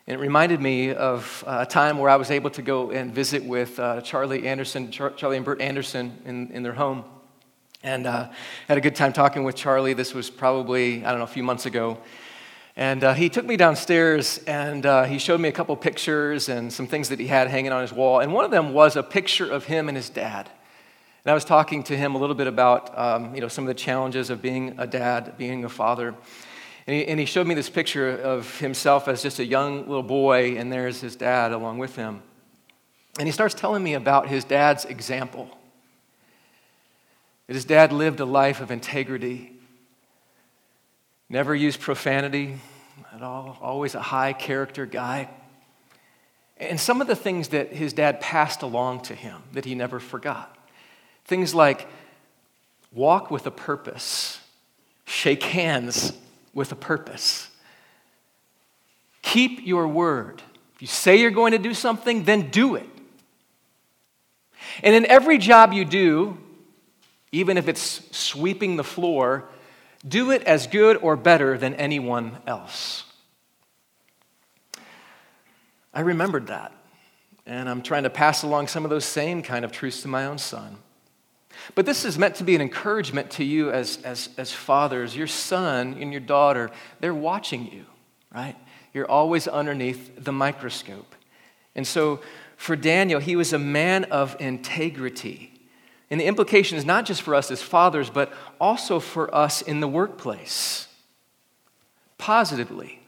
And 0.09 0.13
it 0.13 0.21
reminded 0.21 0.61
me 0.61 0.93
of 0.93 1.43
a 1.45 1.65
time 1.65 1.97
where 1.97 2.09
I 2.09 2.15
was 2.15 2.31
able 2.31 2.49
to 2.51 2.61
go 2.61 2.91
and 2.91 3.13
visit 3.13 3.43
with 3.43 3.77
uh, 3.77 3.99
Charlie 3.99 4.47
Anderson, 4.47 4.89
Char- 4.89 5.09
Charlie 5.09 5.35
and 5.35 5.43
Bert 5.43 5.59
Anderson 5.59 6.17
in, 6.23 6.49
in 6.51 6.63
their 6.63 6.71
home. 6.71 7.03
And 7.83 8.07
uh, 8.07 8.29
had 8.69 8.77
a 8.77 8.81
good 8.81 8.95
time 8.95 9.11
talking 9.11 9.43
with 9.43 9.57
Charlie. 9.57 9.91
This 9.91 10.13
was 10.13 10.29
probably, 10.29 11.03
I 11.03 11.09
don't 11.09 11.19
know, 11.19 11.25
a 11.25 11.27
few 11.27 11.43
months 11.43 11.65
ago. 11.65 11.97
And 12.77 13.03
uh, 13.03 13.15
he 13.15 13.27
took 13.27 13.45
me 13.45 13.57
downstairs 13.57 14.37
and 14.47 14.85
uh, 14.85 15.03
he 15.03 15.19
showed 15.19 15.41
me 15.41 15.49
a 15.49 15.51
couple 15.51 15.75
pictures 15.75 16.47
and 16.47 16.71
some 16.71 16.87
things 16.87 17.09
that 17.09 17.19
he 17.19 17.27
had 17.27 17.49
hanging 17.49 17.73
on 17.73 17.81
his 17.81 17.91
wall. 17.91 18.21
And 18.21 18.33
one 18.33 18.45
of 18.45 18.51
them 18.51 18.71
was 18.71 18.95
a 18.95 19.03
picture 19.03 19.51
of 19.51 19.65
him 19.65 19.89
and 19.89 19.97
his 19.97 20.09
dad. 20.09 20.49
And 21.25 21.31
I 21.31 21.33
was 21.33 21.43
talking 21.43 21.83
to 21.83 21.97
him 21.97 22.15
a 22.15 22.17
little 22.17 22.33
bit 22.33 22.47
about 22.47 22.97
um, 22.97 23.35
you 23.35 23.41
know, 23.41 23.49
some 23.49 23.65
of 23.65 23.67
the 23.67 23.73
challenges 23.73 24.29
of 24.29 24.41
being 24.41 24.75
a 24.77 24.87
dad, 24.87 25.37
being 25.37 25.65
a 25.65 25.69
father. 25.69 26.15
And 26.87 26.95
he, 26.95 27.07
and 27.07 27.19
he 27.19 27.25
showed 27.25 27.45
me 27.45 27.53
this 27.53 27.69
picture 27.69 28.09
of 28.09 28.59
himself 28.59 29.09
as 29.09 29.21
just 29.21 29.39
a 29.39 29.45
young 29.45 29.87
little 29.87 30.01
boy, 30.01 30.57
and 30.57 30.71
there's 30.71 31.01
his 31.01 31.17
dad 31.17 31.51
along 31.51 31.79
with 31.79 31.97
him. 31.97 32.21
And 33.19 33.27
he 33.27 33.33
starts 33.33 33.53
telling 33.53 33.83
me 33.83 33.93
about 33.93 34.29
his 34.29 34.45
dad's 34.45 34.85
example. 34.85 35.49
That 37.47 37.55
his 37.55 37.65
dad 37.65 37.91
lived 37.91 38.21
a 38.21 38.25
life 38.25 38.61
of 38.61 38.71
integrity, 38.71 39.51
never 41.29 41.53
used 41.53 41.81
profanity 41.81 42.57
at 43.13 43.21
all, 43.21 43.57
always 43.61 43.93
a 43.93 44.01
high 44.01 44.31
character 44.31 44.85
guy. 44.85 45.29
And 46.55 46.79
some 46.79 47.01
of 47.01 47.07
the 47.07 47.15
things 47.15 47.49
that 47.49 47.73
his 47.73 47.91
dad 47.91 48.21
passed 48.21 48.61
along 48.61 49.01
to 49.03 49.13
him 49.13 49.43
that 49.51 49.65
he 49.65 49.75
never 49.75 49.99
forgot. 49.99 50.57
Things 51.25 51.53
like 51.53 51.85
walk 52.93 53.29
with 53.29 53.45
a 53.45 53.51
purpose, 53.51 54.39
shake 55.05 55.43
hands 55.43 56.13
with 56.57 56.71
a 56.71 56.75
purpose, 56.75 57.51
keep 59.21 59.63
your 59.63 59.87
word. 59.87 60.41
If 60.73 60.81
you 60.81 60.87
say 60.87 61.17
you're 61.17 61.29
going 61.29 61.51
to 61.51 61.59
do 61.59 61.75
something, 61.75 62.23
then 62.23 62.49
do 62.49 62.73
it. 62.73 62.89
And 64.81 64.95
in 64.95 65.05
every 65.05 65.37
job 65.37 65.71
you 65.71 65.85
do, 65.85 66.35
even 67.31 67.59
if 67.59 67.67
it's 67.67 68.09
sweeping 68.17 68.75
the 68.75 68.83
floor, 68.83 69.47
do 70.07 70.31
it 70.31 70.41
as 70.45 70.65
good 70.65 70.97
or 70.97 71.15
better 71.15 71.59
than 71.59 71.75
anyone 71.75 72.37
else. 72.47 73.03
I 75.93 75.99
remembered 75.99 76.47
that, 76.47 76.71
and 77.45 77.69
I'm 77.69 77.83
trying 77.83 78.03
to 78.03 78.09
pass 78.09 78.41
along 78.41 78.69
some 78.69 78.83
of 78.83 78.89
those 78.89 79.05
same 79.05 79.43
kind 79.43 79.63
of 79.63 79.71
truths 79.71 80.01
to 80.01 80.07
my 80.07 80.25
own 80.25 80.39
son. 80.39 80.77
But 81.75 81.85
this 81.85 82.05
is 82.05 82.17
meant 82.17 82.35
to 82.35 82.43
be 82.43 82.55
an 82.55 82.61
encouragement 82.61 83.31
to 83.31 83.43
you 83.43 83.71
as, 83.71 83.99
as, 84.03 84.29
as 84.37 84.51
fathers. 84.51 85.15
Your 85.15 85.27
son 85.27 85.97
and 85.99 86.11
your 86.11 86.21
daughter, 86.21 86.71
they're 86.99 87.13
watching 87.13 87.71
you, 87.71 87.85
right? 88.33 88.55
You're 88.93 89.09
always 89.09 89.47
underneath 89.47 90.23
the 90.23 90.31
microscope. 90.31 91.15
And 91.75 91.85
so 91.85 92.21
for 92.55 92.75
Daniel, 92.75 93.19
he 93.19 93.35
was 93.35 93.53
a 93.53 93.59
man 93.59 94.05
of 94.05 94.35
integrity. 94.39 95.53
And 96.09 96.19
the 96.19 96.25
implication 96.25 96.77
is 96.77 96.85
not 96.85 97.05
just 97.05 97.21
for 97.21 97.35
us 97.35 97.51
as 97.51 97.61
fathers, 97.61 98.09
but 98.09 98.33
also 98.59 98.99
for 98.99 99.33
us 99.33 99.61
in 99.61 99.79
the 99.79 99.87
workplace. 99.87 100.87
Positively, 102.17 103.01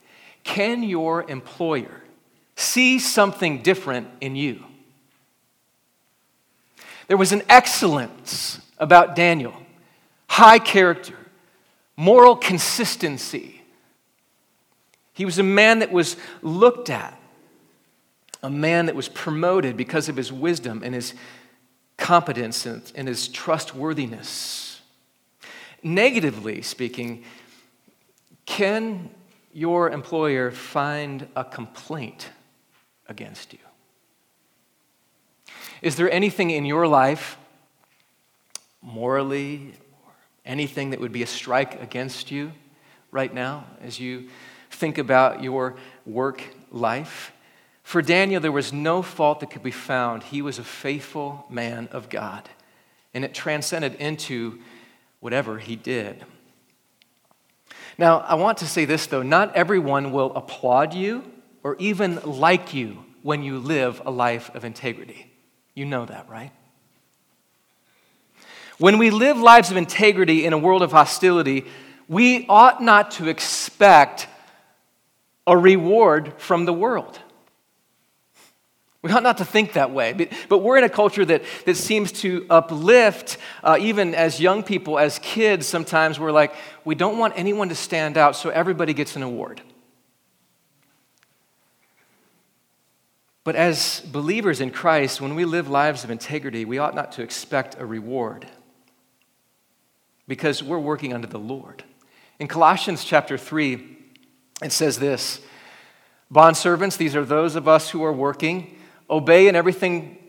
can 0.43 0.83
your 0.83 1.29
employer 1.29 2.03
see 2.55 2.99
something 2.99 3.61
different 3.61 4.07
in 4.21 4.35
you? 4.35 4.65
There 7.09 7.17
was 7.17 7.31
an 7.31 7.41
excellence 7.49 8.61
about 8.77 9.15
Daniel, 9.15 9.53
high 10.27 10.59
character, 10.59 11.15
moral 11.97 12.35
consistency. 12.35 13.63
He 15.13 15.25
was 15.25 15.39
a 15.39 15.43
man 15.43 15.79
that 15.79 15.91
was 15.91 16.17
looked 16.43 16.91
at 16.91 17.19
a 18.43 18.49
man 18.49 18.85
that 18.85 18.95
was 18.95 19.09
promoted 19.09 19.75
because 19.75 20.07
of 20.07 20.17
his 20.17 20.31
wisdom 20.31 20.83
and 20.83 20.93
his 20.93 21.15
competence 21.97 22.67
and, 22.67 22.83
and 22.93 23.07
his 23.07 23.27
trustworthiness. 23.27 24.79
Negatively 25.81 26.61
speaking, 26.61 27.23
can 28.45 29.09
your 29.51 29.89
employer 29.89 30.51
find 30.51 31.27
a 31.35 31.43
complaint 31.43 32.29
against 33.07 33.51
you? 33.51 33.59
Is 35.81 35.95
there 35.95 36.11
anything 36.11 36.49
in 36.49 36.65
your 36.65 36.87
life, 36.87 37.37
morally, 38.81 39.73
or 40.05 40.11
anything 40.45 40.89
that 40.89 40.99
would 40.99 41.11
be 41.11 41.23
a 41.23 41.27
strike 41.27 41.81
against 41.81 42.31
you 42.31 42.51
right 43.11 43.33
now 43.33 43.65
as 43.81 43.99
you 43.99 44.29
think 44.71 44.97
about 44.97 45.41
your 45.41 45.75
work 46.05 46.43
life? 46.71 47.31
For 47.83 48.01
Daniel, 48.01 48.41
there 48.41 48.51
was 48.51 48.73
no 48.73 49.01
fault 49.01 49.39
that 49.39 49.49
could 49.49 49.63
be 49.63 49.71
found. 49.71 50.23
He 50.23 50.41
was 50.41 50.59
a 50.59 50.63
faithful 50.63 51.45
man 51.49 51.87
of 51.91 52.09
God, 52.09 52.49
and 53.13 53.23
it 53.23 53.33
transcended 53.33 53.95
into 53.95 54.59
whatever 55.21 55.59
he 55.59 55.75
did. 55.75 56.23
Now, 57.97 58.19
I 58.19 58.35
want 58.35 58.59
to 58.59 58.67
say 58.67 58.85
this 58.85 59.07
though 59.07 59.23
not 59.23 59.55
everyone 59.55 60.11
will 60.11 60.33
applaud 60.35 60.93
you 60.93 61.23
or 61.63 61.75
even 61.79 62.19
like 62.23 62.73
you 62.73 63.03
when 63.23 63.43
you 63.43 63.59
live 63.59 64.01
a 64.05 64.11
life 64.11 64.53
of 64.53 64.63
integrity. 64.63 65.28
You 65.73 65.85
know 65.85 66.05
that, 66.05 66.29
right? 66.29 66.51
When 68.77 68.97
we 68.97 69.09
live 69.09 69.37
lives 69.37 69.71
of 69.71 69.77
integrity 69.77 70.45
in 70.45 70.53
a 70.53 70.57
world 70.57 70.81
of 70.81 70.91
hostility, 70.91 71.65
we 72.07 72.45
ought 72.47 72.81
not 72.81 73.11
to 73.11 73.27
expect 73.27 74.27
a 75.45 75.57
reward 75.57 76.33
from 76.37 76.65
the 76.65 76.73
world. 76.73 77.19
We 79.01 79.11
ought 79.11 79.23
not 79.23 79.37
to 79.37 79.45
think 79.45 79.73
that 79.73 79.91
way. 79.91 80.13
But, 80.13 80.29
but 80.49 80.57
we're 80.59 80.77
in 80.77 80.83
a 80.83 80.89
culture 80.89 81.23
that, 81.23 81.43
that 81.65 81.75
seems 81.75 82.11
to 82.21 82.45
uplift, 82.49 83.37
uh, 83.63 83.77
even 83.79 84.13
as 84.13 84.41
young 84.41 84.63
people, 84.63 84.99
as 84.99 85.19
kids, 85.19 85.67
sometimes 85.67 86.19
we're 86.19 86.31
like, 86.31 86.53
we 86.83 86.95
don't 86.95 87.17
want 87.17 87.33
anyone 87.37 87.69
to 87.69 87.75
stand 87.75 88.17
out, 88.17 88.35
so 88.35 88.49
everybody 88.49 88.93
gets 88.93 89.15
an 89.15 89.23
award. 89.23 89.61
But 93.49 93.55
as 93.55 94.01
believers 94.01 94.61
in 94.61 94.69
Christ, 94.69 95.19
when 95.19 95.33
we 95.33 95.43
live 95.43 95.67
lives 95.67 96.03
of 96.03 96.11
integrity, 96.11 96.65
we 96.65 96.77
ought 96.77 96.93
not 96.93 97.13
to 97.13 97.23
expect 97.23 97.75
a 97.79 97.83
reward 97.83 98.47
because 100.27 100.61
we're 100.61 100.77
working 100.77 101.15
under 101.15 101.25
the 101.25 101.39
Lord. 101.39 101.83
In 102.37 102.47
Colossians 102.47 103.03
chapter 103.03 103.39
3, 103.39 103.97
it 104.61 104.71
says 104.71 104.99
this 104.99 105.41
Bondservants, 106.31 106.95
these 106.95 107.15
are 107.15 107.25
those 107.25 107.55
of 107.55 107.67
us 107.67 107.89
who 107.89 108.03
are 108.03 108.13
working 108.13 108.77
Obey 109.09 109.47
in 109.47 109.55
everything 109.55 110.19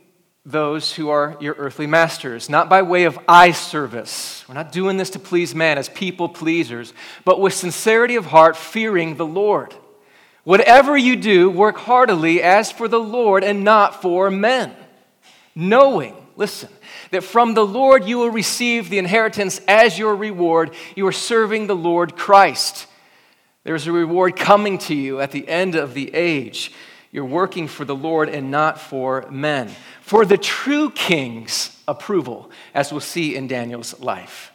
those 0.47 0.95
who 0.95 1.11
are 1.11 1.37
your 1.43 1.57
earthly 1.59 1.87
masters, 1.87 2.49
not 2.49 2.71
by 2.71 2.81
way 2.81 3.05
of 3.05 3.19
eye 3.29 3.53
service. 3.53 4.47
We're 4.49 4.55
not 4.55 4.73
doing 4.73 4.97
this 4.97 5.11
to 5.11 5.19
please 5.19 5.55
man 5.55 5.77
as 5.77 5.91
people 5.91 6.31
pleasers, 6.31 6.95
but 7.27 7.39
with 7.39 7.53
sincerity 7.53 8.17
of 8.17 8.25
heart, 8.25 8.57
fearing 8.57 9.17
the 9.17 9.27
Lord. 9.27 9.75
Whatever 10.45 10.97
you 10.97 11.17
do, 11.17 11.51
work 11.51 11.77
heartily 11.77 12.43
as 12.43 12.73
for 12.73 12.89
the 12.89 13.01
Lord 13.01 13.45
and 13.45 13.63
not 13.63 14.01
for 14.01 14.31
men, 14.31 14.75
knowing, 15.55 16.17
listen, 16.37 16.71
that 17.11 17.25
from 17.25 17.55
the 17.55 17.67
Lord 17.67 18.05
you 18.05 18.19
will 18.19 18.31
receive 18.31 18.89
the 18.89 18.99
inheritance 18.99 19.61
as 19.69 19.99
your 19.99 20.17
reward. 20.17 20.75
You 20.97 21.07
are 21.07 21.13
serving 21.13 21.67
the 21.67 21.77
Lord 21.77 22.17
Christ. 22.17 22.87
There's 23.65 23.87
a 23.87 23.93
reward 23.93 24.37
coming 24.37 24.79
to 24.79 24.95
you 24.95 25.21
at 25.21 25.33
the 25.33 25.47
end 25.47 25.75
of 25.75 25.93
the 25.93 26.15
age. 26.15 26.73
You're 27.13 27.25
working 27.25 27.69
for 27.69 27.85
the 27.85 27.95
Lord 27.95 28.29
and 28.29 28.51
not 28.51 28.81
for 28.81 29.29
men. 29.31 29.71
For 30.01 30.25
the 30.25 30.39
true 30.39 30.91
king's 30.91 31.77
approval, 31.87 32.51
as 32.73 32.93
we'll 32.93 33.01
see 33.01 33.35
in 33.35 33.49
Daniel's 33.49 34.01
life. 34.01 34.53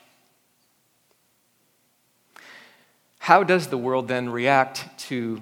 How 3.20 3.44
does 3.44 3.68
the 3.68 3.77
world 3.77 4.08
then 4.08 4.30
react 4.30 4.98
to 5.08 5.42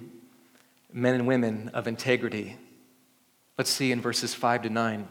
men 0.94 1.16
and 1.16 1.28
women 1.28 1.70
of 1.74 1.88
integrity? 1.88 2.58
Let's 3.58 3.70
see 3.70 3.92
in 3.92 4.02
verses 4.02 4.34
5 4.34 4.64
to 4.64 4.70
9. 4.70 5.08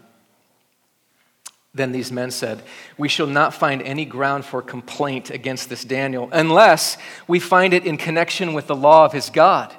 Then 1.74 1.92
these 1.92 2.12
men 2.12 2.30
said, 2.30 2.62
We 2.98 3.08
shall 3.08 3.26
not 3.26 3.54
find 3.54 3.80
any 3.82 4.04
ground 4.04 4.44
for 4.44 4.60
complaint 4.60 5.30
against 5.30 5.68
this 5.68 5.84
Daniel 5.84 6.28
unless 6.32 6.98
we 7.26 7.40
find 7.40 7.72
it 7.72 7.86
in 7.86 7.96
connection 7.96 8.52
with 8.52 8.66
the 8.66 8.76
law 8.76 9.04
of 9.04 9.12
his 9.12 9.30
God. 9.30 9.74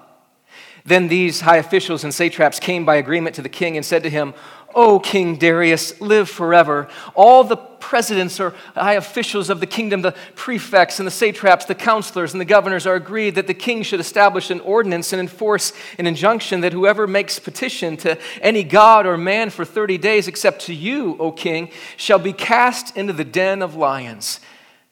Then 0.85 1.07
these 1.07 1.41
high 1.41 1.57
officials 1.57 2.03
and 2.03 2.13
satraps 2.13 2.59
came 2.59 2.85
by 2.85 2.95
agreement 2.95 3.35
to 3.35 3.41
the 3.41 3.49
king 3.49 3.77
and 3.77 3.85
said 3.85 4.03
to 4.03 4.09
him, 4.09 4.33
O 4.75 4.99
King 4.99 5.37
Darius, 5.37 5.99
live 6.01 6.29
forever. 6.29 6.89
All 7.15 7.43
the 7.43 7.55
presidents 7.55 8.39
or 8.39 8.53
high 8.75 8.93
officials 8.93 9.49
of 9.49 9.59
the 9.59 9.67
kingdom, 9.67 10.01
the 10.01 10.15
prefects 10.35 10.99
and 10.99 11.07
the 11.07 11.11
satraps, 11.11 11.65
the 11.65 11.75
counselors 11.75 12.33
and 12.33 12.41
the 12.41 12.45
governors 12.45 12.87
are 12.87 12.95
agreed 12.95 13.35
that 13.35 13.47
the 13.47 13.53
king 13.53 13.83
should 13.83 13.99
establish 13.99 14.49
an 14.49 14.59
ordinance 14.61 15.13
and 15.13 15.19
enforce 15.19 15.73
an 15.99 16.07
injunction 16.07 16.61
that 16.61 16.73
whoever 16.73 17.05
makes 17.07 17.39
petition 17.39 17.95
to 17.97 18.17
any 18.41 18.63
god 18.63 19.05
or 19.05 19.17
man 19.17 19.49
for 19.49 19.63
30 19.63 19.97
days, 19.99 20.27
except 20.27 20.63
to 20.63 20.73
you, 20.73 21.15
O 21.19 21.31
king, 21.31 21.69
shall 21.95 22.19
be 22.19 22.33
cast 22.33 22.97
into 22.97 23.13
the 23.13 23.25
den 23.25 23.61
of 23.61 23.75
lions. 23.75 24.39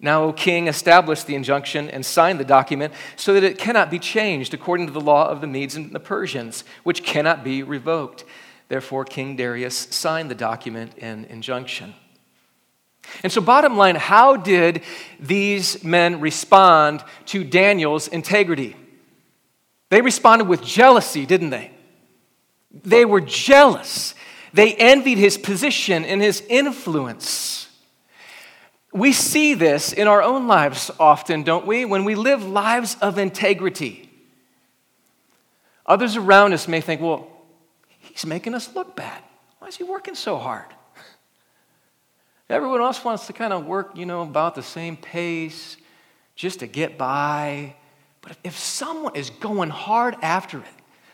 Now, 0.03 0.23
O 0.23 0.33
king, 0.33 0.67
establish 0.67 1.23
the 1.23 1.35
injunction 1.35 1.87
and 1.89 2.03
sign 2.03 2.37
the 2.37 2.43
document 2.43 2.93
so 3.15 3.35
that 3.35 3.43
it 3.43 3.59
cannot 3.59 3.91
be 3.91 3.99
changed 3.99 4.53
according 4.53 4.87
to 4.87 4.93
the 4.93 4.99
law 4.99 5.29
of 5.29 5.41
the 5.41 5.47
Medes 5.47 5.75
and 5.75 5.91
the 5.91 5.99
Persians, 5.99 6.63
which 6.83 7.03
cannot 7.03 7.43
be 7.43 7.61
revoked. 7.61 8.25
Therefore, 8.67 9.05
King 9.05 9.35
Darius 9.35 9.77
signed 9.91 10.31
the 10.31 10.35
document 10.35 10.93
and 10.97 11.25
injunction. 11.25 11.93
And 13.21 13.31
so, 13.31 13.41
bottom 13.41 13.77
line, 13.77 13.95
how 13.95 14.37
did 14.37 14.81
these 15.19 15.83
men 15.83 16.19
respond 16.19 17.03
to 17.27 17.43
Daniel's 17.43 18.07
integrity? 18.07 18.75
They 19.89 20.01
responded 20.01 20.47
with 20.47 20.63
jealousy, 20.63 21.25
didn't 21.25 21.49
they? 21.51 21.71
They 22.71 23.05
were 23.05 23.21
jealous. 23.21 24.15
They 24.53 24.73
envied 24.73 25.17
his 25.17 25.37
position 25.37 26.05
and 26.05 26.21
his 26.21 26.41
influence. 26.49 27.60
We 28.93 29.13
see 29.13 29.53
this 29.53 29.93
in 29.93 30.07
our 30.07 30.21
own 30.21 30.47
lives 30.47 30.91
often, 30.99 31.43
don't 31.43 31.65
we? 31.65 31.85
When 31.85 32.03
we 32.03 32.15
live 32.15 32.43
lives 32.43 32.97
of 33.01 33.17
integrity. 33.17 34.09
Others 35.85 36.17
around 36.17 36.53
us 36.53 36.67
may 36.67 36.81
think, 36.81 37.01
well, 37.01 37.27
he's 37.99 38.25
making 38.25 38.53
us 38.53 38.73
look 38.75 38.95
bad. 38.95 39.21
Why 39.59 39.67
is 39.67 39.77
he 39.77 39.83
working 39.83 40.15
so 40.15 40.37
hard? 40.37 40.67
Everyone 42.49 42.81
else 42.81 43.03
wants 43.03 43.27
to 43.27 43.33
kind 43.33 43.53
of 43.53 43.65
work, 43.65 43.91
you 43.95 44.05
know, 44.05 44.21
about 44.21 44.55
the 44.55 44.63
same 44.63 44.97
pace 44.97 45.77
just 46.35 46.59
to 46.59 46.67
get 46.67 46.97
by. 46.97 47.75
But 48.21 48.37
if 48.43 48.57
someone 48.57 49.15
is 49.15 49.29
going 49.29 49.69
hard 49.69 50.15
after 50.21 50.59
it 50.59 50.65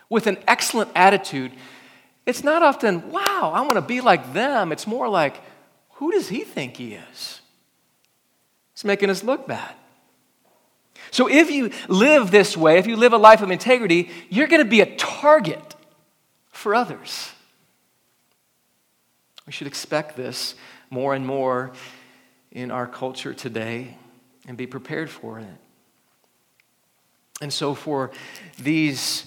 with 0.10 0.25
an 0.25 0.38
excellent 0.48 0.89
attitude, 0.96 1.51
it's 2.25 2.43
not 2.43 2.63
often, 2.63 3.12
wow, 3.12 3.51
I 3.53 3.62
want 3.62 3.75
to 3.75 3.81
be 3.81 4.01
like 4.01 4.34
them. 4.34 4.72
It's 4.72 4.88
more 4.88 5.07
like, 5.07 5.41
who 5.91 6.12
does 6.12 6.27
he 6.27 6.43
think 6.43 6.77
he 6.77 6.93
is? 6.93 7.37
It's 8.77 8.84
making 8.84 9.10
us 9.10 9.24
look 9.24 9.48
bad. 9.48 9.74
So 11.10 11.27
if 11.27 11.50
you 11.50 11.72
live 11.88 12.29
this 12.29 12.55
way, 12.55 12.77
if 12.77 12.86
you 12.86 12.96
live 12.96 13.12
a 13.12 13.17
life 13.17 13.41
of 13.41 13.50
integrity, 13.50 14.12
you're 14.29 14.46
going 14.46 14.63
to 14.63 14.69
be 14.69 14.81
a 14.81 14.96
target 14.98 15.75
for 16.51 16.75
others. 16.75 17.31
We 19.48 19.51
should 19.51 19.65
expect 19.65 20.15
this 20.15 20.53
more 20.91 21.15
and 21.15 21.25
more 21.25 21.72
in 22.51 22.69
our 22.69 22.86
culture 22.86 23.34
today 23.34 23.98
and 24.48 24.55
be 24.55 24.67
prepared 24.67 25.10
for 25.10 25.39
it. 25.39 25.57
And 27.41 27.51
so, 27.51 27.74
for 27.74 28.12
these 28.60 29.25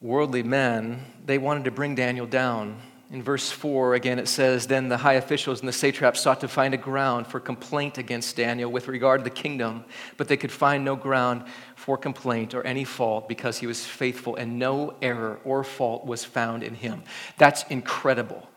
worldly 0.00 0.44
men, 0.44 1.06
they 1.26 1.38
wanted 1.38 1.64
to 1.64 1.72
bring 1.72 1.96
Daniel 1.96 2.26
down 2.26 2.80
in 3.12 3.22
verse 3.22 3.50
4, 3.50 3.94
again, 3.94 4.18
it 4.18 4.26
says 4.26 4.66
Then 4.66 4.88
the 4.88 4.96
high 4.96 5.12
officials 5.14 5.60
and 5.60 5.68
the 5.68 5.72
satraps 5.72 6.20
sought 6.20 6.40
to 6.40 6.48
find 6.48 6.72
a 6.72 6.78
ground 6.78 7.26
for 7.26 7.38
complaint 7.38 7.98
against 7.98 8.36
Daniel 8.36 8.72
with 8.72 8.88
regard 8.88 9.20
to 9.20 9.24
the 9.24 9.30
kingdom, 9.30 9.84
but 10.16 10.28
they 10.28 10.38
could 10.38 10.50
find 10.50 10.82
no 10.82 10.96
ground 10.96 11.44
for 11.76 11.98
complaint 11.98 12.54
or 12.54 12.66
any 12.66 12.84
fault 12.84 13.28
because 13.28 13.58
he 13.58 13.66
was 13.66 13.84
faithful 13.84 14.36
and 14.36 14.58
no 14.58 14.96
error 15.02 15.38
or 15.44 15.62
fault 15.62 16.06
was 16.06 16.24
found 16.24 16.62
in 16.62 16.74
him. 16.74 17.02
That's 17.36 17.64
incredible. 17.64 18.48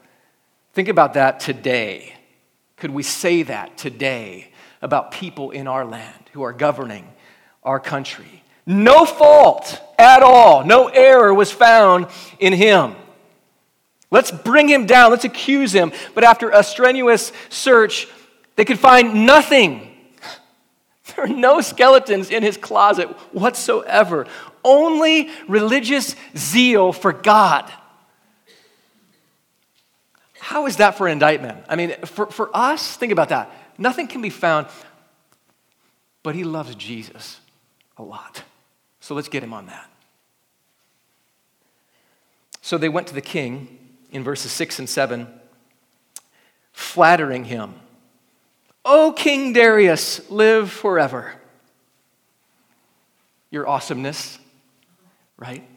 Think 0.71 0.88
about 0.88 1.15
that 1.15 1.41
today. 1.41 2.13
Could 2.77 2.91
we 2.91 3.03
say 3.03 3.43
that 3.43 3.77
today 3.77 4.53
about 4.81 5.12
people 5.12 5.51
in 5.51 5.67
our 5.67 5.83
land 5.83 6.29
who 6.31 6.43
are 6.43 6.53
governing 6.53 7.05
our 7.62 7.81
country? 7.81 8.41
No 8.65 9.05
fault 9.05 9.81
at 10.00 10.24
all, 10.24 10.63
no 10.65 10.88
error 10.88 11.33
was 11.33 11.51
found 11.51 12.07
in 12.39 12.53
him. 12.53 12.95
Let's 14.15 14.31
bring 14.31 14.69
him 14.69 14.86
down. 14.86 15.12
Let's 15.12 15.25
accuse 15.25 15.75
him. 15.75 15.91
But 16.13 16.24
after 16.24 16.50
a 16.50 16.63
strenuous 16.63 17.34
search, 17.50 18.07
they 18.55 18.63
could 18.63 18.79
find 18.79 19.25
nothing. 19.25 19.91
There 21.15 21.25
are 21.25 21.27
no 21.27 21.62
skeletons 21.62 22.29
in 22.31 22.41
his 22.41 22.57
closet 22.57 23.07
whatsoever, 23.31 24.25
only 24.63 25.29
religious 25.48 26.15
zeal 26.36 26.91
for 26.93 27.13
God. 27.13 27.72
How 30.39 30.65
is 30.65 30.77
that 30.77 30.98
for 30.98 31.07
an 31.07 31.13
indictment? 31.13 31.63
I 31.69 31.75
mean, 31.75 31.95
for, 32.05 32.25
for 32.25 32.50
us, 32.55 32.98
think 32.98 33.12
about 33.12 33.29
that. 33.29 33.51
Nothing 33.77 34.07
can 34.07 34.22
be 34.22 34.31
found, 34.31 34.67
but 36.24 36.36
he 36.36 36.43
loves 36.43 36.74
Jesus 36.75 37.39
a 37.98 38.03
lot. 38.03 38.43
So 39.00 39.13
let's 39.13 39.29
get 39.29 39.43
him 39.43 39.53
on 39.53 39.67
that. 39.67 39.89
So 42.62 42.77
they 42.77 42.89
went 42.89 43.07
to 43.07 43.13
the 43.13 43.22
king 43.22 43.85
in 44.12 44.24
verses 44.24 44.51
6 44.51 44.79
and 44.79 44.89
7, 44.89 45.27
flattering 46.71 47.45
him. 47.45 47.73
O 48.84 49.12
King 49.12 49.53
Darius, 49.53 50.30
live 50.30 50.71
forever. 50.71 51.34
Your 53.51 53.67
awesomeness, 53.67 54.38
right? 55.38 55.67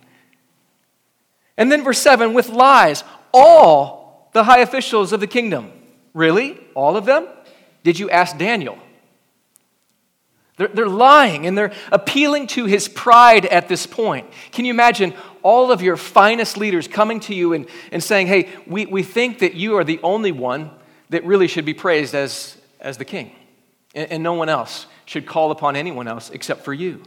And 1.56 1.72
then 1.72 1.82
verse 1.82 1.98
7 2.00 2.34
with 2.34 2.48
lies, 2.48 3.02
all 3.32 4.30
the 4.32 4.44
high 4.44 4.60
officials 4.60 5.12
of 5.12 5.20
the 5.20 5.26
kingdom. 5.26 5.72
Really? 6.14 6.58
All 6.74 6.96
of 6.96 7.04
them? 7.04 7.26
Did 7.82 7.98
you 7.98 8.10
ask 8.10 8.36
Daniel? 8.36 8.78
They're, 10.58 10.68
they're 10.68 10.88
lying 10.88 11.46
and 11.46 11.56
they're 11.56 11.72
appealing 11.90 12.48
to 12.48 12.66
his 12.66 12.88
pride 12.88 13.46
at 13.46 13.68
this 13.68 13.86
point. 13.86 14.26
Can 14.52 14.64
you 14.64 14.72
imagine 14.72 15.14
all 15.42 15.72
of 15.72 15.82
your 15.82 15.96
finest 15.96 16.56
leaders 16.56 16.88
coming 16.88 17.20
to 17.20 17.34
you 17.34 17.52
and, 17.52 17.66
and 17.92 18.02
saying, 18.02 18.26
Hey, 18.26 18.48
we, 18.66 18.86
we 18.86 19.02
think 19.02 19.40
that 19.40 19.54
you 19.54 19.76
are 19.76 19.84
the 19.84 20.00
only 20.02 20.32
one 20.32 20.70
that 21.10 21.24
really 21.24 21.48
should 21.48 21.64
be 21.64 21.74
praised 21.74 22.14
as, 22.14 22.56
as 22.80 22.98
the 22.98 23.04
king, 23.04 23.34
and, 23.94 24.10
and 24.12 24.22
no 24.22 24.34
one 24.34 24.48
else 24.48 24.86
should 25.06 25.26
call 25.26 25.50
upon 25.50 25.74
anyone 25.74 26.06
else 26.06 26.30
except 26.30 26.64
for 26.64 26.74
you? 26.74 27.02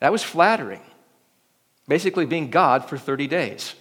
That 0.00 0.12
was 0.12 0.22
flattering. 0.22 0.80
Basically, 1.86 2.24
being 2.24 2.50
God 2.50 2.88
for 2.88 2.96
30 2.96 3.26
days. 3.26 3.74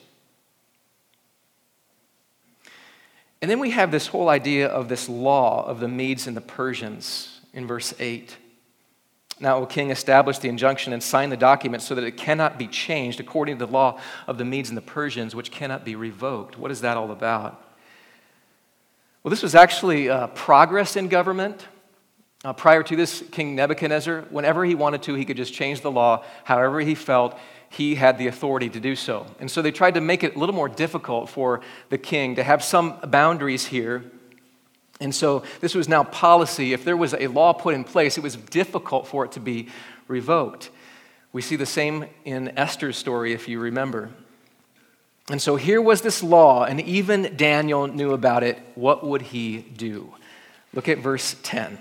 And 3.41 3.49
then 3.51 3.59
we 3.59 3.71
have 3.71 3.91
this 3.91 4.07
whole 4.07 4.29
idea 4.29 4.67
of 4.67 4.87
this 4.87 5.09
law 5.09 5.65
of 5.65 5.79
the 5.79 5.87
Medes 5.87 6.27
and 6.27 6.35
the 6.35 6.41
Persians 6.41 7.41
in 7.53 7.67
verse 7.67 7.93
8. 7.99 8.37
Now, 9.39 9.57
O 9.57 9.65
king, 9.65 9.89
establish 9.89 10.37
the 10.37 10.47
injunction 10.47 10.93
and 10.93 11.01
sign 11.01 11.29
the 11.29 11.37
document 11.37 11.83
so 11.83 11.95
that 11.95 12.03
it 12.03 12.17
cannot 12.17 12.57
be 12.57 12.67
changed 12.67 13.19
according 13.19 13.57
to 13.57 13.65
the 13.65 13.71
law 13.71 13.99
of 14.27 14.37
the 14.37 14.45
Medes 14.45 14.69
and 14.69 14.77
the 14.77 14.81
Persians, 14.81 15.35
which 15.35 15.51
cannot 15.51 15.83
be 15.83 15.95
revoked. 15.95 16.57
What 16.57 16.71
is 16.71 16.81
that 16.81 16.97
all 16.97 17.11
about? 17.11 17.61
Well, 19.23 19.29
this 19.29 19.41
was 19.41 19.55
actually 19.55 20.09
uh, 20.09 20.27
progress 20.27 20.95
in 20.95 21.07
government. 21.07 21.67
Uh, 22.45 22.51
prior 22.51 22.83
to 22.83 22.95
this, 22.95 23.23
King 23.31 23.55
Nebuchadnezzar, 23.55 24.25
whenever 24.29 24.65
he 24.65 24.75
wanted 24.75 25.01
to, 25.03 25.13
he 25.13 25.23
could 25.23 25.37
just 25.37 25.53
change 25.53 25.81
the 25.81 25.91
law 25.91 26.23
however 26.43 26.81
he 26.81 26.93
felt. 26.93 27.37
He 27.69 27.95
had 27.95 28.17
the 28.17 28.27
authority 28.27 28.69
to 28.69 28.79
do 28.79 28.95
so. 28.95 29.25
And 29.39 29.49
so 29.49 29.61
they 29.61 29.71
tried 29.71 29.95
to 29.95 30.01
make 30.01 30.23
it 30.23 30.35
a 30.35 30.39
little 30.39 30.53
more 30.53 30.69
difficult 30.69 31.29
for 31.29 31.61
the 31.89 31.97
king 31.97 32.35
to 32.35 32.43
have 32.43 32.63
some 32.63 32.99
boundaries 33.07 33.65
here 33.65 34.03
and 34.99 35.13
so 35.13 35.43
this 35.59 35.75
was 35.75 35.89
now 35.89 36.03
policy. 36.03 36.73
If 36.73 36.85
there 36.85 36.97
was 36.97 37.13
a 37.13 37.27
law 37.27 37.53
put 37.53 37.75
in 37.75 37.83
place, 37.83 38.17
it 38.17 38.21
was 38.21 38.35
difficult 38.35 39.07
for 39.07 39.25
it 39.25 39.33
to 39.33 39.39
be 39.39 39.69
revoked. 40.07 40.69
We 41.31 41.41
see 41.41 41.55
the 41.55 41.65
same 41.65 42.05
in 42.25 42.57
Esther's 42.57 42.97
story, 42.97 43.33
if 43.33 43.47
you 43.47 43.59
remember. 43.59 44.11
And 45.29 45.41
so 45.41 45.55
here 45.55 45.81
was 45.81 46.01
this 46.01 46.21
law, 46.21 46.65
and 46.65 46.79
even 46.81 47.35
Daniel 47.37 47.87
knew 47.87 48.11
about 48.11 48.43
it. 48.43 48.59
What 48.75 49.05
would 49.05 49.21
he 49.21 49.59
do? 49.59 50.13
Look 50.73 50.89
at 50.89 50.99
verse 50.99 51.35
10. 51.43 51.79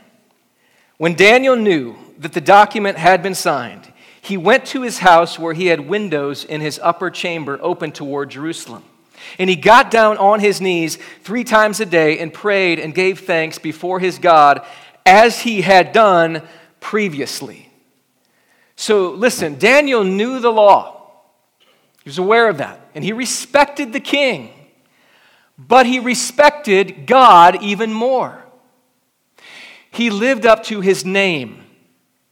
When 0.97 1.15
Daniel 1.15 1.57
knew 1.57 1.97
that 2.19 2.33
the 2.33 2.41
document 2.41 2.99
had 2.99 3.23
been 3.23 3.35
signed, 3.35 3.93
he 4.21 4.37
went 4.37 4.65
to 4.67 4.83
his 4.83 5.01
house 5.01 5.39
where 5.39 5.55
he 5.55 5.67
had 5.67 5.81
windows 5.89 6.45
in 6.45 6.61
his 6.61 6.79
upper 6.83 7.11
chamber 7.11 7.59
open 7.61 7.91
toward 7.91 8.31
Jerusalem. 8.31 8.85
And 9.39 9.49
he 9.49 9.57
got 9.57 9.91
down 9.91 10.19
on 10.19 10.41
his 10.41 10.61
knees 10.61 10.99
three 11.23 11.45
times 11.45 11.81
a 11.81 11.87
day 11.87 12.19
and 12.19 12.33
prayed 12.33 12.79
and 12.79 12.95
gave 12.95 13.21
thanks 13.21 13.59
before 13.59 14.01
his 14.01 14.19
God 14.19 14.65
as 15.05 15.41
he 15.41 15.63
had 15.63 15.93
done 15.93 16.43
previously. 16.81 17.71
So 18.77 19.11
listen, 19.11 19.59
Daniel 19.59 20.05
knew 20.05 20.41
the 20.41 20.53
law, 20.53 21.11
he 22.03 22.11
was 22.11 22.19
aware 22.19 22.49
of 22.49 22.59
that, 22.59 22.81
and 22.95 23.05
he 23.05 23.13
respected 23.13 23.93
the 23.93 24.01
king, 24.01 24.51
but 25.57 25.87
he 25.87 25.99
respected 26.01 27.07
God 27.07 27.63
even 27.63 27.93
more. 27.93 28.45
He 29.91 30.11
lived 30.11 30.47
up 30.47 30.65
to 30.65 30.81
his 30.81 31.05
name. 31.05 31.65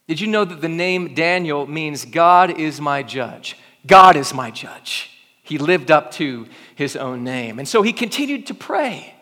Did 0.08 0.20
you 0.20 0.26
know 0.26 0.44
that 0.44 0.60
the 0.60 0.68
name 0.68 1.14
Daniel 1.14 1.66
means 1.66 2.04
God 2.04 2.58
is 2.58 2.80
my 2.80 3.02
judge? 3.02 3.56
God 3.86 4.16
is 4.16 4.34
my 4.34 4.50
judge. 4.50 5.10
He 5.42 5.58
lived 5.58 5.90
up 5.90 6.10
to 6.12 6.46
his 6.80 6.96
own 6.96 7.22
name. 7.22 7.58
And 7.58 7.68
so 7.68 7.82
he 7.82 7.92
continued 7.92 8.46
to 8.46 8.54
pray 8.54 9.14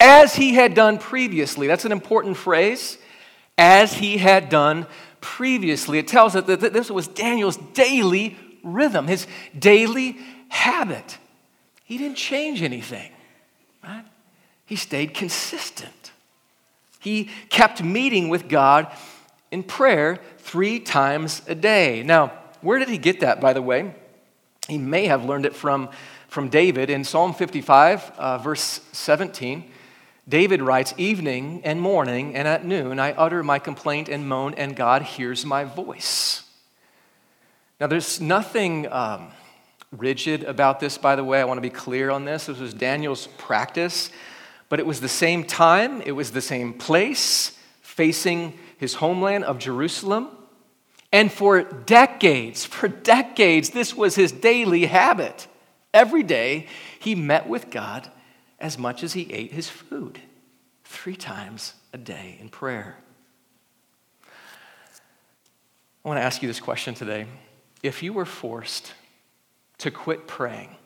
as 0.00 0.34
he 0.34 0.54
had 0.54 0.74
done 0.74 0.98
previously. 0.98 1.68
That's 1.68 1.84
an 1.84 1.92
important 1.92 2.36
phrase. 2.36 2.98
As 3.56 3.94
he 3.94 4.18
had 4.18 4.48
done 4.48 4.86
previously. 5.20 5.98
It 5.98 6.08
tells 6.08 6.34
us 6.34 6.44
that 6.46 6.72
this 6.72 6.90
was 6.90 7.06
Daniel's 7.06 7.56
daily 7.56 8.36
rhythm, 8.64 9.06
his 9.06 9.26
daily 9.56 10.18
habit. 10.48 11.18
He 11.84 11.96
didn't 11.96 12.16
change 12.16 12.60
anything, 12.60 13.12
right? 13.82 14.04
He 14.66 14.74
stayed 14.74 15.14
consistent. 15.14 16.10
He 16.98 17.30
kept 17.50 17.82
meeting 17.82 18.28
with 18.28 18.48
God 18.48 18.88
in 19.52 19.62
prayer 19.62 20.18
three 20.38 20.80
times 20.80 21.40
a 21.46 21.54
day. 21.54 22.02
Now, 22.02 22.32
where 22.62 22.80
did 22.80 22.88
he 22.88 22.98
get 22.98 23.20
that, 23.20 23.40
by 23.40 23.52
the 23.52 23.62
way? 23.62 23.94
He 24.68 24.78
may 24.78 25.06
have 25.06 25.24
learned 25.24 25.46
it 25.46 25.54
from 25.54 25.88
from 26.36 26.50
David 26.50 26.90
in 26.90 27.02
Psalm 27.02 27.32
55, 27.32 28.12
uh, 28.18 28.36
verse 28.36 28.82
17. 28.92 29.72
David 30.28 30.60
writes, 30.60 30.92
Evening 30.98 31.62
and 31.64 31.80
morning 31.80 32.36
and 32.36 32.46
at 32.46 32.62
noon 32.62 33.00
I 33.00 33.12
utter 33.12 33.42
my 33.42 33.58
complaint 33.58 34.10
and 34.10 34.28
moan, 34.28 34.52
and 34.52 34.76
God 34.76 35.00
hears 35.00 35.46
my 35.46 35.64
voice. 35.64 36.42
Now, 37.80 37.86
there's 37.86 38.20
nothing 38.20 38.86
um, 38.92 39.28
rigid 39.90 40.44
about 40.44 40.78
this, 40.78 40.98
by 40.98 41.16
the 41.16 41.24
way. 41.24 41.40
I 41.40 41.44
want 41.44 41.56
to 41.56 41.62
be 41.62 41.70
clear 41.70 42.10
on 42.10 42.26
this. 42.26 42.44
This 42.44 42.58
was 42.58 42.74
Daniel's 42.74 43.28
practice, 43.38 44.10
but 44.68 44.78
it 44.78 44.84
was 44.84 45.00
the 45.00 45.08
same 45.08 45.42
time, 45.42 46.02
it 46.02 46.12
was 46.12 46.32
the 46.32 46.42
same 46.42 46.74
place, 46.74 47.58
facing 47.80 48.52
his 48.76 48.96
homeland 48.96 49.44
of 49.44 49.58
Jerusalem. 49.58 50.28
And 51.10 51.32
for 51.32 51.62
decades, 51.62 52.66
for 52.66 52.88
decades, 52.88 53.70
this 53.70 53.94
was 53.94 54.16
his 54.16 54.32
daily 54.32 54.84
habit. 54.84 55.46
Every 55.96 56.22
day, 56.22 56.66
he 57.00 57.14
met 57.14 57.48
with 57.48 57.70
God 57.70 58.10
as 58.60 58.76
much 58.76 59.02
as 59.02 59.14
he 59.14 59.32
ate 59.32 59.50
his 59.50 59.70
food, 59.70 60.20
three 60.84 61.16
times 61.16 61.72
a 61.94 61.96
day 61.96 62.36
in 62.38 62.50
prayer. 62.50 62.98
I 66.04 66.08
want 66.08 66.18
to 66.18 66.22
ask 66.22 66.42
you 66.42 66.48
this 66.48 66.60
question 66.60 66.94
today. 66.94 67.24
If 67.82 68.02
you 68.02 68.12
were 68.12 68.26
forced 68.26 68.92
to 69.78 69.90
quit 69.90 70.26
praying 70.26 70.76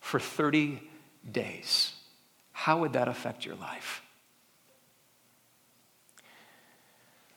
for 0.00 0.20
30 0.20 0.82
days, 1.30 1.94
how 2.52 2.80
would 2.80 2.92
that 2.92 3.08
affect 3.08 3.46
your 3.46 3.54
life? 3.54 4.02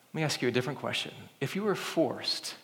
Let 0.10 0.16
me 0.16 0.24
ask 0.24 0.42
you 0.42 0.50
a 0.50 0.52
different 0.52 0.80
question. 0.80 1.14
If 1.40 1.56
you 1.56 1.64
were 1.64 1.76
forced 1.76 2.56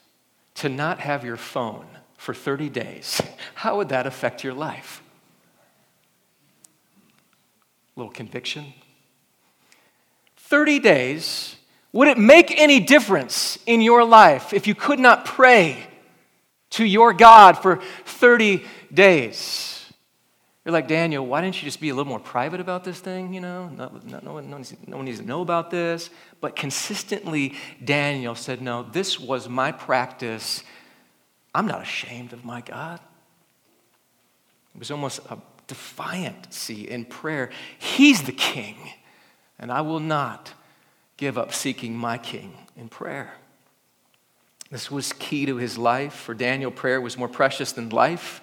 to 0.55 0.67
not 0.67 0.99
have 0.99 1.23
your 1.23 1.37
phone 1.37 1.87
for 2.21 2.35
30 2.35 2.69
days, 2.69 3.19
how 3.55 3.77
would 3.77 3.89
that 3.89 4.05
affect 4.05 4.43
your 4.43 4.53
life? 4.53 5.01
A 7.97 7.99
little 7.99 8.13
conviction. 8.13 8.73
30 10.37 10.77
days, 10.79 11.55
would 11.91 12.07
it 12.07 12.19
make 12.19 12.51
any 12.59 12.79
difference 12.79 13.57
in 13.65 13.81
your 13.81 14.05
life 14.05 14.53
if 14.53 14.67
you 14.67 14.75
could 14.75 14.99
not 14.99 15.25
pray 15.25 15.87
to 16.69 16.85
your 16.85 17.11
God 17.11 17.53
for 17.53 17.81
30 18.05 18.65
days? 18.93 19.91
You're 20.63 20.73
like, 20.73 20.87
Daniel, 20.87 21.25
why 21.25 21.41
didn't 21.41 21.59
you 21.59 21.65
just 21.65 21.81
be 21.81 21.89
a 21.89 21.95
little 21.95 22.07
more 22.07 22.19
private 22.19 22.59
about 22.59 22.83
this 22.83 22.99
thing? 22.99 23.33
You 23.33 23.41
know, 23.41 23.67
no, 23.69 23.99
no, 24.05 24.19
no, 24.21 24.33
one, 24.33 24.47
no 24.47 24.97
one 24.97 25.05
needs 25.05 25.19
to 25.19 25.25
know 25.25 25.41
about 25.41 25.71
this. 25.71 26.11
But 26.39 26.55
consistently, 26.55 27.55
Daniel 27.83 28.35
said, 28.35 28.61
No, 28.61 28.83
this 28.83 29.19
was 29.19 29.49
my 29.49 29.71
practice. 29.71 30.63
I'm 31.53 31.67
not 31.67 31.81
ashamed 31.81 32.33
of 32.33 32.45
my 32.45 32.61
God. 32.61 32.99
It 34.73 34.79
was 34.79 34.91
almost 34.91 35.19
a 35.29 35.37
defiancy 35.67 36.87
in 36.87 37.05
prayer. 37.05 37.49
He's 37.77 38.23
the 38.23 38.31
king, 38.31 38.77
and 39.59 39.71
I 39.71 39.81
will 39.81 39.99
not 39.99 40.53
give 41.17 41.37
up 41.37 41.53
seeking 41.53 41.95
my 41.95 42.17
king 42.17 42.53
in 42.75 42.89
prayer. 42.89 43.33
This 44.69 44.89
was 44.89 45.11
key 45.13 45.45
to 45.45 45.57
his 45.57 45.77
life. 45.77 46.13
For 46.13 46.33
Daniel, 46.33 46.71
prayer 46.71 47.01
was 47.01 47.17
more 47.17 47.27
precious 47.27 47.73
than 47.73 47.89
life. 47.89 48.41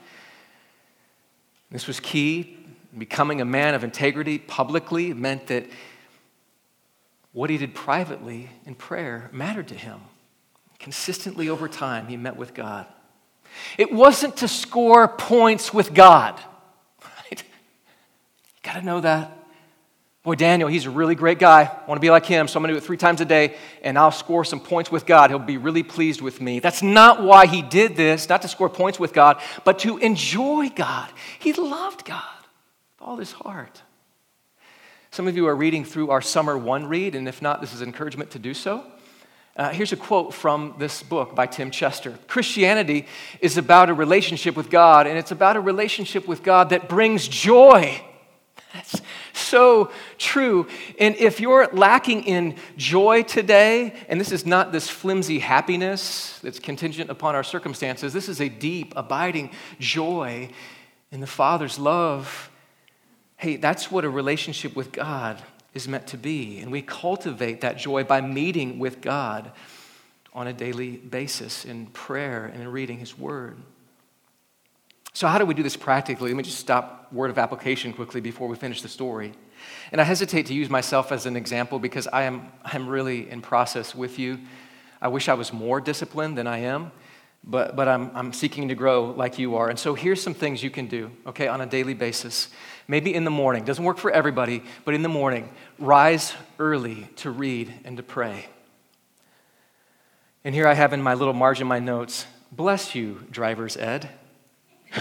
This 1.70 1.86
was 1.86 2.00
key. 2.00 2.56
Becoming 2.96 3.40
a 3.40 3.44
man 3.44 3.74
of 3.74 3.84
integrity 3.84 4.38
publicly 4.38 5.12
meant 5.14 5.46
that 5.48 5.66
what 7.32 7.50
he 7.50 7.58
did 7.58 7.74
privately 7.74 8.50
in 8.66 8.74
prayer 8.74 9.30
mattered 9.32 9.68
to 9.68 9.74
him. 9.74 10.00
Consistently 10.78 11.48
over 11.48 11.68
time, 11.68 12.06
he 12.06 12.16
met 12.16 12.36
with 12.36 12.54
God. 12.54 12.86
It 13.76 13.92
wasn't 13.92 14.38
to 14.38 14.48
score 14.48 15.08
points 15.08 15.72
with 15.72 15.94
God. 15.94 16.38
Right? 17.02 17.42
You 17.42 18.62
got 18.62 18.74
to 18.74 18.82
know 18.82 19.00
that. 19.00 19.34
Boy, 20.24 20.34
Daniel, 20.34 20.68
he's 20.68 20.84
a 20.84 20.90
really 20.90 21.14
great 21.14 21.38
guy. 21.38 21.62
I 21.62 21.86
want 21.86 21.96
to 21.96 22.04
be 22.04 22.10
like 22.10 22.26
him, 22.26 22.48
so 22.48 22.58
I'm 22.58 22.66
to 22.66 22.72
do 22.72 22.76
it 22.76 22.82
three 22.82 22.98
times 22.98 23.22
a 23.22 23.24
day, 23.24 23.56
and 23.82 23.96
I'll 23.96 24.10
score 24.10 24.44
some 24.44 24.60
points 24.60 24.92
with 24.92 25.06
God. 25.06 25.30
He'll 25.30 25.38
be 25.38 25.56
really 25.56 25.82
pleased 25.82 26.20
with 26.20 26.40
me. 26.40 26.60
That's 26.60 26.82
not 26.82 27.22
why 27.22 27.46
he 27.46 27.62
did 27.62 27.96
this, 27.96 28.28
not 28.28 28.42
to 28.42 28.48
score 28.48 28.68
points 28.68 28.98
with 28.98 29.14
God, 29.14 29.40
but 29.64 29.78
to 29.80 29.96
enjoy 29.98 30.68
God. 30.68 31.08
He 31.38 31.54
loved 31.54 32.04
God 32.04 32.22
with 32.98 33.08
all 33.08 33.16
his 33.16 33.32
heart. 33.32 33.80
Some 35.10 35.28
of 35.28 35.36
you 35.36 35.46
are 35.46 35.56
reading 35.56 35.84
through 35.84 36.10
our 36.10 36.20
Summer 36.20 36.58
One 36.58 36.86
read, 36.86 37.14
and 37.14 37.26
if 37.26 37.40
not, 37.40 37.62
this 37.62 37.72
is 37.72 37.80
encouragement 37.80 38.32
to 38.32 38.38
do 38.38 38.52
so. 38.52 38.84
Uh, 39.58 39.70
here's 39.70 39.92
a 39.92 39.96
quote 39.96 40.32
from 40.32 40.76
this 40.78 41.02
book 41.02 41.34
by 41.34 41.44
Tim 41.44 41.72
Chester 41.72 42.16
Christianity 42.28 43.06
is 43.40 43.58
about 43.58 43.90
a 43.90 43.94
relationship 43.94 44.56
with 44.56 44.70
God, 44.70 45.08
and 45.08 45.18
it's 45.18 45.32
about 45.32 45.56
a 45.56 45.60
relationship 45.60 46.28
with 46.28 46.44
God 46.44 46.70
that 46.70 46.88
brings 46.88 47.26
joy. 47.26 48.00
That's 48.72 49.00
so 49.32 49.90
true. 50.16 50.68
And 51.00 51.16
if 51.16 51.40
you're 51.40 51.66
lacking 51.72 52.22
in 52.24 52.54
joy 52.76 53.24
today, 53.24 53.94
and 54.08 54.20
this 54.20 54.30
is 54.30 54.46
not 54.46 54.70
this 54.70 54.88
flimsy 54.88 55.40
happiness 55.40 56.38
that's 56.40 56.60
contingent 56.60 57.10
upon 57.10 57.34
our 57.34 57.42
circumstances, 57.42 58.12
this 58.12 58.28
is 58.28 58.40
a 58.40 58.48
deep, 58.48 58.92
abiding 58.94 59.50
joy 59.80 60.50
in 61.10 61.20
the 61.20 61.26
Father's 61.26 61.80
love. 61.80 62.48
Hey, 63.36 63.56
that's 63.56 63.90
what 63.90 64.04
a 64.04 64.10
relationship 64.10 64.76
with 64.76 64.92
God 64.92 65.42
is 65.74 65.88
meant 65.88 66.06
to 66.08 66.16
be. 66.16 66.58
And 66.58 66.72
we 66.72 66.82
cultivate 66.82 67.60
that 67.60 67.78
joy 67.78 68.04
by 68.04 68.20
meeting 68.20 68.78
with 68.78 69.00
God 69.00 69.52
on 70.32 70.46
a 70.46 70.52
daily 70.52 70.96
basis 70.96 71.64
in 71.64 71.86
prayer 71.86 72.46
and 72.46 72.62
in 72.62 72.68
reading 72.68 72.98
His 72.98 73.18
Word. 73.18 73.58
So, 75.12 75.26
how 75.26 75.38
do 75.38 75.44
we 75.44 75.54
do 75.54 75.62
this 75.62 75.76
practically? 75.76 76.30
Let 76.30 76.36
me 76.36 76.44
just 76.44 76.58
stop 76.58 77.12
word 77.12 77.30
of 77.30 77.38
application 77.38 77.92
quickly 77.92 78.20
before 78.20 78.46
we 78.46 78.56
finish 78.56 78.82
the 78.82 78.88
story. 78.88 79.32
And 79.90 80.00
I 80.00 80.04
hesitate 80.04 80.46
to 80.46 80.54
use 80.54 80.70
myself 80.70 81.10
as 81.10 81.26
an 81.26 81.36
example 81.36 81.78
because 81.78 82.06
I 82.06 82.22
am 82.22 82.52
I'm 82.64 82.88
really 82.88 83.28
in 83.28 83.40
process 83.40 83.94
with 83.94 84.18
you. 84.18 84.38
I 85.00 85.08
wish 85.08 85.28
I 85.28 85.34
was 85.34 85.52
more 85.52 85.80
disciplined 85.80 86.38
than 86.38 86.46
I 86.46 86.58
am, 86.58 86.92
but, 87.44 87.76
but 87.76 87.88
I'm, 87.88 88.10
I'm 88.14 88.32
seeking 88.32 88.68
to 88.68 88.74
grow 88.74 89.10
like 89.10 89.38
you 89.38 89.56
are. 89.56 89.68
And 89.70 89.78
so 89.78 89.94
here's 89.94 90.22
some 90.22 90.34
things 90.34 90.62
you 90.62 90.70
can 90.70 90.86
do, 90.86 91.10
okay, 91.26 91.48
on 91.48 91.60
a 91.60 91.66
daily 91.66 91.94
basis. 91.94 92.48
Maybe 92.86 93.14
in 93.14 93.24
the 93.24 93.30
morning, 93.30 93.64
doesn't 93.64 93.84
work 93.84 93.98
for 93.98 94.10
everybody, 94.10 94.62
but 94.84 94.94
in 94.94 95.02
the 95.02 95.08
morning, 95.08 95.48
rise 95.78 96.34
early 96.58 97.08
to 97.16 97.30
read 97.30 97.72
and 97.84 97.96
to 97.96 98.02
pray. 98.02 98.46
And 100.44 100.54
here 100.54 100.66
I 100.66 100.74
have 100.74 100.92
in 100.92 101.02
my 101.02 101.14
little 101.14 101.34
margin 101.34 101.66
my 101.66 101.78
notes, 101.78 102.26
bless 102.52 102.94
you, 102.94 103.24
driver's 103.30 103.76
ed. 103.76 104.08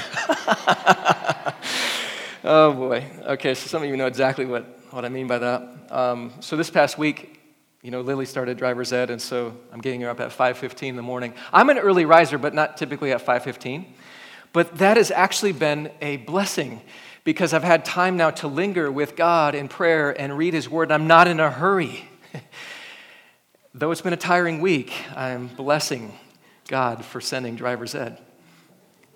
oh 2.43 2.73
boy. 2.73 3.05
Okay, 3.25 3.53
so 3.53 3.67
some 3.67 3.83
of 3.83 3.89
you 3.89 3.97
know 3.97 4.07
exactly 4.07 4.45
what, 4.45 4.63
what 4.91 5.05
I 5.05 5.09
mean 5.09 5.27
by 5.27 5.37
that. 5.37 5.87
Um, 5.89 6.33
so 6.39 6.57
this 6.57 6.69
past 6.69 6.97
week, 6.97 7.36
you 7.81 7.91
know, 7.91 8.01
Lily 8.01 8.25
started 8.25 8.57
driver's 8.57 8.91
ed, 8.91 9.09
and 9.09 9.21
so 9.21 9.55
I'm 9.71 9.81
getting 9.81 10.01
her 10.01 10.09
up 10.09 10.19
at 10.19 10.31
5:15 10.31 10.89
in 10.89 10.95
the 10.95 11.01
morning. 11.01 11.33
I'm 11.53 11.69
an 11.69 11.77
early 11.77 12.05
riser, 12.05 12.37
but 12.37 12.53
not 12.53 12.77
typically 12.77 13.11
at 13.11 13.21
5:15. 13.21 13.93
But 14.51 14.77
that 14.79 14.97
has 14.97 15.11
actually 15.11 15.51
been 15.51 15.91
a 16.01 16.17
blessing 16.17 16.81
because 17.23 17.53
I've 17.53 17.63
had 17.63 17.85
time 17.85 18.17
now 18.17 18.31
to 18.31 18.47
linger 18.47 18.91
with 18.91 19.15
God 19.15 19.53
in 19.53 19.67
prayer 19.67 20.09
and 20.19 20.37
read 20.37 20.53
His 20.53 20.69
Word. 20.69 20.91
I'm 20.91 21.07
not 21.07 21.27
in 21.27 21.39
a 21.39 21.51
hurry. 21.51 22.09
Though 23.73 23.91
it's 23.91 24.01
been 24.01 24.13
a 24.13 24.17
tiring 24.17 24.61
week, 24.61 24.93
I'm 25.15 25.47
blessing 25.47 26.17
God 26.67 27.05
for 27.05 27.21
sending 27.21 27.55
driver's 27.55 27.93
ed. 27.93 28.19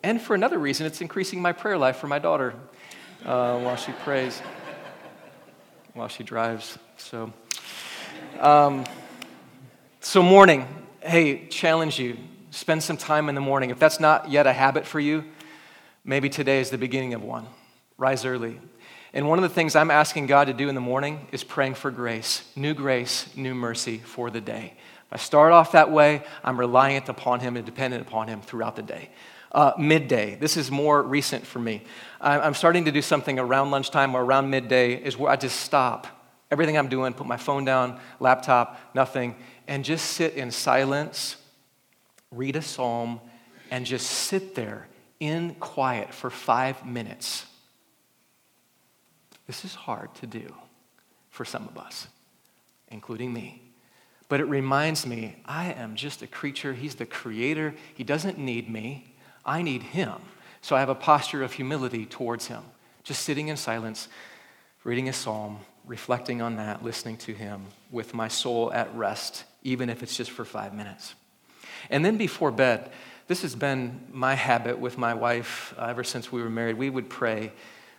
And 0.04 0.22
for 0.22 0.36
another 0.36 0.60
reason, 0.60 0.86
it's 0.86 1.02
increasing 1.02 1.42
my 1.42 1.52
prayer 1.52 1.78
life 1.78 1.98
for 1.98 2.08
my 2.08 2.20
daughter 2.20 2.54
uh, 3.26 3.60
while 3.60 3.76
she 3.76 3.92
prays, 3.92 4.40
while 5.94 6.08
she 6.08 6.24
drives. 6.24 6.78
So, 6.98 7.32
um, 8.40 8.86
so 10.00 10.24
morning, 10.24 10.68
hey, 11.02 11.48
challenge 11.48 12.00
you. 12.00 12.18
Spend 12.52 12.84
some 12.84 12.98
time 12.98 13.30
in 13.30 13.36
the 13.36 13.42
morning. 13.42 13.70
If 13.70 13.80
that's 13.80 14.00
not 14.00 14.30
yet 14.30 14.48
a 14.48 14.54
habit 14.54 14.86
for 14.86 15.00
you, 15.00 15.24
maybe 16.04 16.30
today 16.30 16.60
is 16.60 16.70
the 16.70 16.78
beginning 16.78 17.14
of 17.14 17.24
one. 17.24 17.46
Rise 17.98 18.26
early. 18.26 18.60
And 19.14 19.28
one 19.28 19.38
of 19.38 19.44
the 19.44 19.50
things 19.50 19.76
I'm 19.76 19.92
asking 19.92 20.28
God 20.28 20.46
to 20.46 20.54
do 20.54 20.70
in 20.70 20.76
the 20.76 20.82
morning 20.82 21.28
is 21.32 21.44
praying 21.44 21.76
for 21.76 21.92
grace, 21.92 22.44
new 22.56 22.74
grace, 22.74 23.28
new 23.36 23.54
mercy 23.54 23.98
for 24.00 24.30
the 24.30 24.42
day. 24.42 24.74
If 25.08 25.14
I 25.14 25.18
start 25.18 25.52
off 25.52 25.74
that 25.74 25.92
way, 25.92 26.24
I'm 26.44 26.60
reliant 26.60 27.10
upon 27.10 27.42
Him 27.42 27.58
and 27.58 27.66
dependent 27.66 28.08
upon 28.08 28.28
Him 28.28 28.42
throughout 28.42 28.76
the 28.76 28.84
day. 28.84 29.10
Uh, 29.52 29.74
midday. 29.78 30.36
This 30.36 30.56
is 30.56 30.72
more 30.72 31.04
recent 31.04 31.46
for 31.46 31.60
me. 31.60 31.84
I'm 32.22 32.54
starting 32.54 32.86
to 32.86 32.92
do 32.92 33.02
something 33.02 33.38
around 33.38 33.72
lunchtime 33.72 34.16
or 34.16 34.24
around 34.24 34.50
midday, 34.50 34.94
is 34.94 35.18
where 35.18 35.32
I 35.32 35.36
just 35.36 35.60
stop 35.60 36.21
everything 36.52 36.78
I'm 36.78 36.90
doing, 36.90 37.14
put 37.14 37.26
my 37.26 37.38
phone 37.38 37.66
down, 37.66 38.00
laptop, 38.20 38.80
nothing, 38.94 39.36
and 39.68 39.86
just 39.86 40.06
sit 40.12 40.34
in 40.34 40.52
silence, 40.52 41.38
read 42.30 42.58
a 42.58 42.62
psalm, 42.62 43.22
and 43.72 43.86
just 43.86 44.06
sit 44.06 44.54
there 44.54 44.88
in 45.20 45.56
quiet 45.56 46.14
for 46.14 46.30
five 46.30 46.86
minutes. 46.86 47.46
This 49.48 49.64
is 49.64 49.74
hard 49.74 50.14
to 50.16 50.28
do 50.28 50.54
for 51.30 51.46
some 51.46 51.68
of 51.68 51.78
us, 51.78 52.08
including 52.90 53.32
me. 53.32 53.62
But 54.28 54.40
it 54.40 54.46
reminds 54.46 55.06
me 55.06 55.38
I 55.46 55.74
am 55.74 55.96
just 55.96 56.22
a 56.22 56.28
creature. 56.28 56.74
He's 56.74 56.96
the 56.96 57.06
creator. 57.06 57.74
He 57.94 58.04
doesn't 58.04 58.38
need 58.38 58.70
me. 58.70 59.16
I 59.46 59.62
need 59.62 59.84
him. 59.84 60.14
So 60.62 60.76
I 60.76 60.80
have 60.80 60.90
a 60.90 60.96
posture 60.96 61.44
of 61.44 61.54
humility 61.54 62.06
towards 62.06 62.48
him, 62.48 62.64
just 63.04 63.24
sitting 63.24 63.48
in 63.48 63.58
silence, 63.58 64.08
reading 64.84 65.10
a 65.10 65.14
psalm, 65.14 65.60
reflecting 65.86 66.42
on 66.42 66.58
that, 66.58 66.84
listening 66.84 67.18
to 67.18 67.34
him 67.34 67.66
with 67.92 68.14
my 68.14 68.28
soul 68.28 68.72
at 68.74 68.94
rest, 68.96 69.44
even 69.64 69.90
if 69.90 70.04
it's 70.04 70.16
just 70.16 70.32
for 70.32 70.46
five 70.46 70.74
minutes. 70.74 71.16
And 71.90 72.06
then 72.06 72.18
before 72.18 72.52
bed, 72.52 72.92
this 73.28 73.42
has 73.44 73.56
been 73.56 74.08
my 74.12 74.36
habit 74.36 74.80
with 74.80 74.98
my 74.98 75.14
wife 75.14 75.74
uh, 75.78 75.86
ever 75.86 76.04
since 76.04 76.32
we 76.32 76.42
were 76.42 76.50
married. 76.50 76.78
We 76.78 76.90
would 76.90 77.10
pray. 77.10 77.52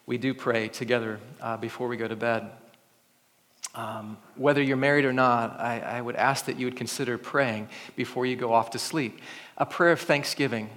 We 0.07 0.19
do 0.19 0.35
pray 0.35 0.69
together 0.69 1.21
uh, 1.41 1.57
before 1.57 1.89
we 1.89 1.97
go 1.97 2.07
to 2.07 2.17
bed. 2.17 2.51
Um, 3.75 4.19
whether 4.37 4.63
you're 4.63 4.77
married 4.77 5.07
or 5.07 5.13
not, 5.13 5.59
I, 5.59 5.81
I 5.81 6.01
would 6.01 6.17
ask 6.17 6.45
that 6.45 6.59
you 6.59 6.67
would 6.67 6.77
consider 6.77 7.17
praying 7.17 7.69
before 7.97 8.27
you 8.27 8.37
go 8.37 8.53
off 8.53 8.71
to 8.71 8.79
sleep. 8.79 9.21
A 9.57 9.65
prayer 9.65 9.93
of 9.93 10.01
thanksgiving. 10.01 10.69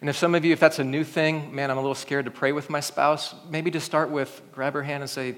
And 0.00 0.10
if 0.10 0.16
some 0.16 0.34
of 0.34 0.44
you, 0.44 0.52
if 0.52 0.60
that's 0.60 0.78
a 0.78 0.84
new 0.84 1.02
thing, 1.02 1.54
man, 1.54 1.70
I'm 1.70 1.78
a 1.78 1.80
little 1.80 1.94
scared 1.94 2.26
to 2.26 2.30
pray 2.30 2.52
with 2.52 2.70
my 2.70 2.80
spouse, 2.80 3.34
maybe 3.48 3.70
to 3.72 3.80
start 3.80 4.10
with, 4.10 4.42
grab 4.52 4.74
her 4.74 4.82
hand 4.82 5.02
and 5.02 5.10
say, 5.10 5.34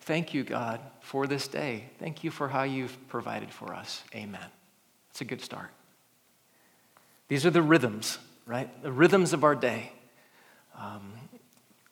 Thank 0.00 0.34
you, 0.34 0.44
God, 0.44 0.80
for 1.00 1.26
this 1.26 1.46
day. 1.46 1.84
Thank 1.98 2.24
you 2.24 2.30
for 2.30 2.48
how 2.48 2.62
you've 2.62 2.96
provided 3.08 3.50
for 3.50 3.74
us. 3.74 4.02
Amen. 4.14 4.46
It's 5.10 5.20
a 5.20 5.24
good 5.24 5.42
start. 5.42 5.70
These 7.28 7.46
are 7.46 7.50
the 7.50 7.62
rhythms, 7.62 8.18
right? 8.46 8.82
The 8.82 8.92
rhythms 8.92 9.32
of 9.32 9.44
our 9.44 9.54
day. 9.54 9.92
Um, 10.76 11.12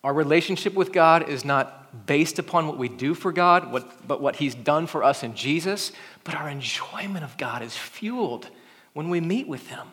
our 0.02 0.14
relationship 0.14 0.74
with 0.74 0.92
God 0.92 1.28
is 1.28 1.44
not 1.44 2.06
based 2.06 2.38
upon 2.38 2.66
what 2.66 2.78
we 2.78 2.88
do 2.88 3.14
for 3.14 3.32
God, 3.32 3.70
what, 3.72 4.06
but 4.06 4.20
what 4.20 4.36
He's 4.36 4.54
done 4.54 4.86
for 4.86 5.04
us 5.04 5.22
in 5.22 5.34
Jesus. 5.34 5.92
But 6.24 6.34
our 6.34 6.48
enjoyment 6.48 7.24
of 7.24 7.36
God 7.36 7.62
is 7.62 7.76
fueled 7.76 8.48
when 8.94 9.10
we 9.10 9.20
meet 9.20 9.46
with 9.46 9.68
Him 9.68 9.86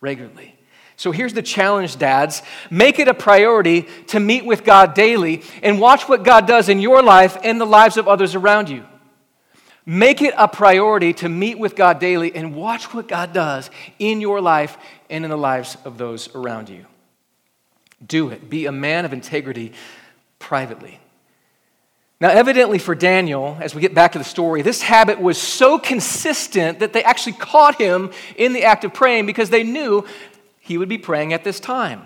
regularly. 0.00 0.57
So 0.98 1.12
here's 1.12 1.32
the 1.32 1.42
challenge, 1.42 1.96
dads. 1.96 2.42
Make 2.70 2.98
it 2.98 3.06
a 3.06 3.14
priority 3.14 3.86
to 4.08 4.18
meet 4.18 4.44
with 4.44 4.64
God 4.64 4.94
daily 4.94 5.44
and 5.62 5.80
watch 5.80 6.08
what 6.08 6.24
God 6.24 6.48
does 6.48 6.68
in 6.68 6.80
your 6.80 7.04
life 7.04 7.38
and 7.44 7.60
the 7.60 7.64
lives 7.64 7.96
of 7.96 8.08
others 8.08 8.34
around 8.34 8.68
you. 8.68 8.84
Make 9.86 10.22
it 10.22 10.34
a 10.36 10.48
priority 10.48 11.12
to 11.14 11.28
meet 11.28 11.56
with 11.56 11.76
God 11.76 12.00
daily 12.00 12.34
and 12.34 12.56
watch 12.56 12.92
what 12.92 13.06
God 13.06 13.32
does 13.32 13.70
in 14.00 14.20
your 14.20 14.40
life 14.40 14.76
and 15.08 15.24
in 15.24 15.30
the 15.30 15.38
lives 15.38 15.76
of 15.84 15.98
those 15.98 16.34
around 16.34 16.68
you. 16.68 16.84
Do 18.04 18.30
it. 18.30 18.50
Be 18.50 18.66
a 18.66 18.72
man 18.72 19.04
of 19.04 19.12
integrity 19.12 19.74
privately. 20.40 20.98
Now, 22.20 22.30
evidently 22.30 22.80
for 22.80 22.96
Daniel, 22.96 23.56
as 23.60 23.76
we 23.76 23.80
get 23.80 23.94
back 23.94 24.12
to 24.12 24.18
the 24.18 24.24
story, 24.24 24.62
this 24.62 24.82
habit 24.82 25.20
was 25.20 25.38
so 25.38 25.78
consistent 25.78 26.80
that 26.80 26.92
they 26.92 27.04
actually 27.04 27.34
caught 27.34 27.80
him 27.80 28.10
in 28.36 28.52
the 28.52 28.64
act 28.64 28.82
of 28.82 28.92
praying 28.92 29.26
because 29.26 29.50
they 29.50 29.62
knew 29.62 30.04
he 30.68 30.78
would 30.78 30.88
be 30.88 30.98
praying 30.98 31.32
at 31.32 31.44
this 31.44 31.58
time. 31.58 32.02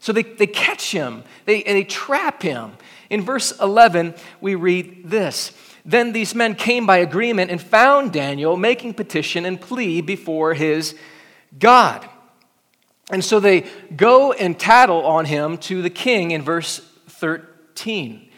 So 0.00 0.12
they, 0.12 0.22
they 0.22 0.46
catch 0.46 0.90
him, 0.90 1.22
they, 1.44 1.62
they 1.62 1.84
trap 1.84 2.42
him. 2.42 2.72
In 3.10 3.22
verse 3.22 3.52
11, 3.60 4.14
we 4.40 4.54
read 4.54 5.10
this 5.10 5.52
Then 5.84 6.12
these 6.12 6.34
men 6.34 6.54
came 6.54 6.86
by 6.86 6.96
agreement 6.96 7.50
and 7.50 7.60
found 7.60 8.12
Daniel 8.12 8.56
making 8.56 8.94
petition 8.94 9.44
and 9.44 9.60
plea 9.60 10.00
before 10.00 10.54
his 10.54 10.96
God. 11.58 12.08
And 13.10 13.24
so 13.24 13.40
they 13.40 13.66
go 13.94 14.32
and 14.32 14.58
tattle 14.58 15.04
on 15.04 15.26
him 15.26 15.58
to 15.58 15.82
the 15.82 15.90
king 15.90 16.30
in 16.30 16.42
verse 16.42 16.78
13. 17.08 18.29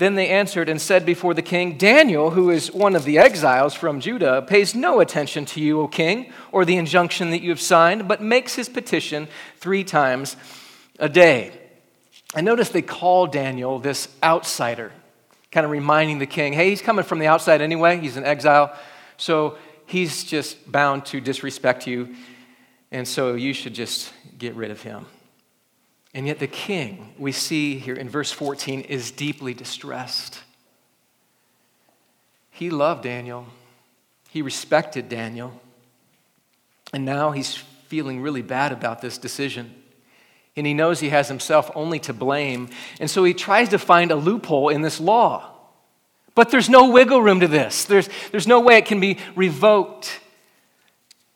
Then 0.00 0.14
they 0.14 0.30
answered 0.30 0.70
and 0.70 0.80
said 0.80 1.04
before 1.04 1.34
the 1.34 1.42
king, 1.42 1.76
Daniel, 1.76 2.30
who 2.30 2.48
is 2.48 2.72
one 2.72 2.96
of 2.96 3.04
the 3.04 3.18
exiles 3.18 3.74
from 3.74 4.00
Judah, 4.00 4.40
pays 4.40 4.74
no 4.74 5.00
attention 5.00 5.44
to 5.44 5.60
you, 5.60 5.82
O 5.82 5.88
king, 5.88 6.32
or 6.52 6.64
the 6.64 6.78
injunction 6.78 7.28
that 7.32 7.42
you 7.42 7.50
have 7.50 7.60
signed, 7.60 8.08
but 8.08 8.22
makes 8.22 8.54
his 8.54 8.70
petition 8.70 9.28
three 9.58 9.84
times 9.84 10.38
a 10.98 11.10
day. 11.10 11.52
And 12.34 12.46
notice 12.46 12.70
they 12.70 12.80
call 12.80 13.26
Daniel 13.26 13.78
this 13.78 14.08
outsider, 14.22 14.90
kind 15.52 15.66
of 15.66 15.70
reminding 15.70 16.18
the 16.18 16.24
king, 16.24 16.54
hey, 16.54 16.70
he's 16.70 16.80
coming 16.80 17.04
from 17.04 17.18
the 17.18 17.26
outside 17.26 17.60
anyway, 17.60 18.00
he's 18.00 18.16
an 18.16 18.24
exile, 18.24 18.74
so 19.18 19.58
he's 19.84 20.24
just 20.24 20.72
bound 20.72 21.04
to 21.06 21.20
disrespect 21.20 21.86
you, 21.86 22.16
and 22.90 23.06
so 23.06 23.34
you 23.34 23.52
should 23.52 23.74
just 23.74 24.14
get 24.38 24.54
rid 24.54 24.70
of 24.70 24.80
him. 24.80 25.04
And 26.12 26.26
yet, 26.26 26.38
the 26.38 26.46
king, 26.46 27.14
we 27.18 27.32
see 27.32 27.78
here 27.78 27.94
in 27.94 28.08
verse 28.08 28.32
14, 28.32 28.80
is 28.82 29.10
deeply 29.10 29.54
distressed. 29.54 30.40
He 32.50 32.68
loved 32.70 33.04
Daniel, 33.04 33.46
he 34.28 34.42
respected 34.42 35.08
Daniel, 35.08 35.60
and 36.92 37.04
now 37.04 37.30
he's 37.30 37.56
feeling 37.86 38.20
really 38.20 38.42
bad 38.42 38.72
about 38.72 39.00
this 39.00 39.18
decision. 39.18 39.74
And 40.56 40.66
he 40.66 40.74
knows 40.74 41.00
he 41.00 41.10
has 41.10 41.28
himself 41.28 41.70
only 41.74 42.00
to 42.00 42.12
blame. 42.12 42.68
And 42.98 43.08
so 43.08 43.24
he 43.24 43.34
tries 43.34 43.68
to 43.70 43.78
find 43.78 44.10
a 44.10 44.16
loophole 44.16 44.68
in 44.68 44.82
this 44.82 45.00
law. 45.00 45.50
But 46.34 46.50
there's 46.50 46.68
no 46.68 46.90
wiggle 46.90 47.22
room 47.22 47.40
to 47.40 47.48
this, 47.48 47.84
there's, 47.84 48.08
there's 48.30 48.46
no 48.46 48.60
way 48.60 48.76
it 48.76 48.86
can 48.86 49.00
be 49.00 49.18
revoked. 49.34 50.20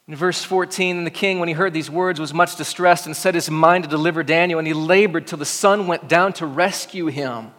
In 0.07 0.15
verse 0.17 0.45
14, 0.45 1.05
the 1.05 1.11
king, 1.11 1.39
when 1.39 1.49
he 1.49 1.55
heard 1.55 1.73
these 1.73 1.91
words, 1.91 2.21
was 2.21 2.35
much 2.35 2.57
distressed 2.57 3.07
and 3.07 3.17
set 3.17 3.35
his 3.35 3.51
mind 3.51 3.85
to 3.85 3.91
deliver 3.91 4.23
Daniel, 4.23 4.59
and 4.59 4.69
he 4.69 4.75
labored 4.75 5.27
till 5.27 5.39
the 5.39 5.47
sun 5.47 5.87
went 5.87 6.09
down 6.09 6.35
to 6.35 6.47
rescue 6.47 7.07
him. 7.07 7.53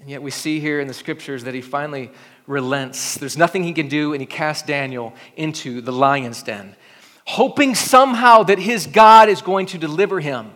And 0.00 0.10
yet 0.10 0.22
we 0.22 0.30
see 0.30 0.60
here 0.60 0.80
in 0.80 0.86
the 0.86 0.94
scriptures 0.94 1.44
that 1.44 1.54
he 1.54 1.62
finally 1.62 2.10
relents. 2.46 3.14
There's 3.14 3.38
nothing 3.38 3.64
he 3.64 3.72
can 3.72 3.88
do, 3.88 4.12
and 4.12 4.20
he 4.20 4.26
casts 4.26 4.66
Daniel 4.66 5.14
into 5.34 5.80
the 5.80 5.92
lion's 5.92 6.42
den, 6.42 6.76
hoping 7.26 7.74
somehow 7.74 8.42
that 8.42 8.58
his 8.58 8.86
God 8.86 9.30
is 9.30 9.40
going 9.40 9.66
to 9.66 9.78
deliver 9.78 10.20
him. 10.20 10.52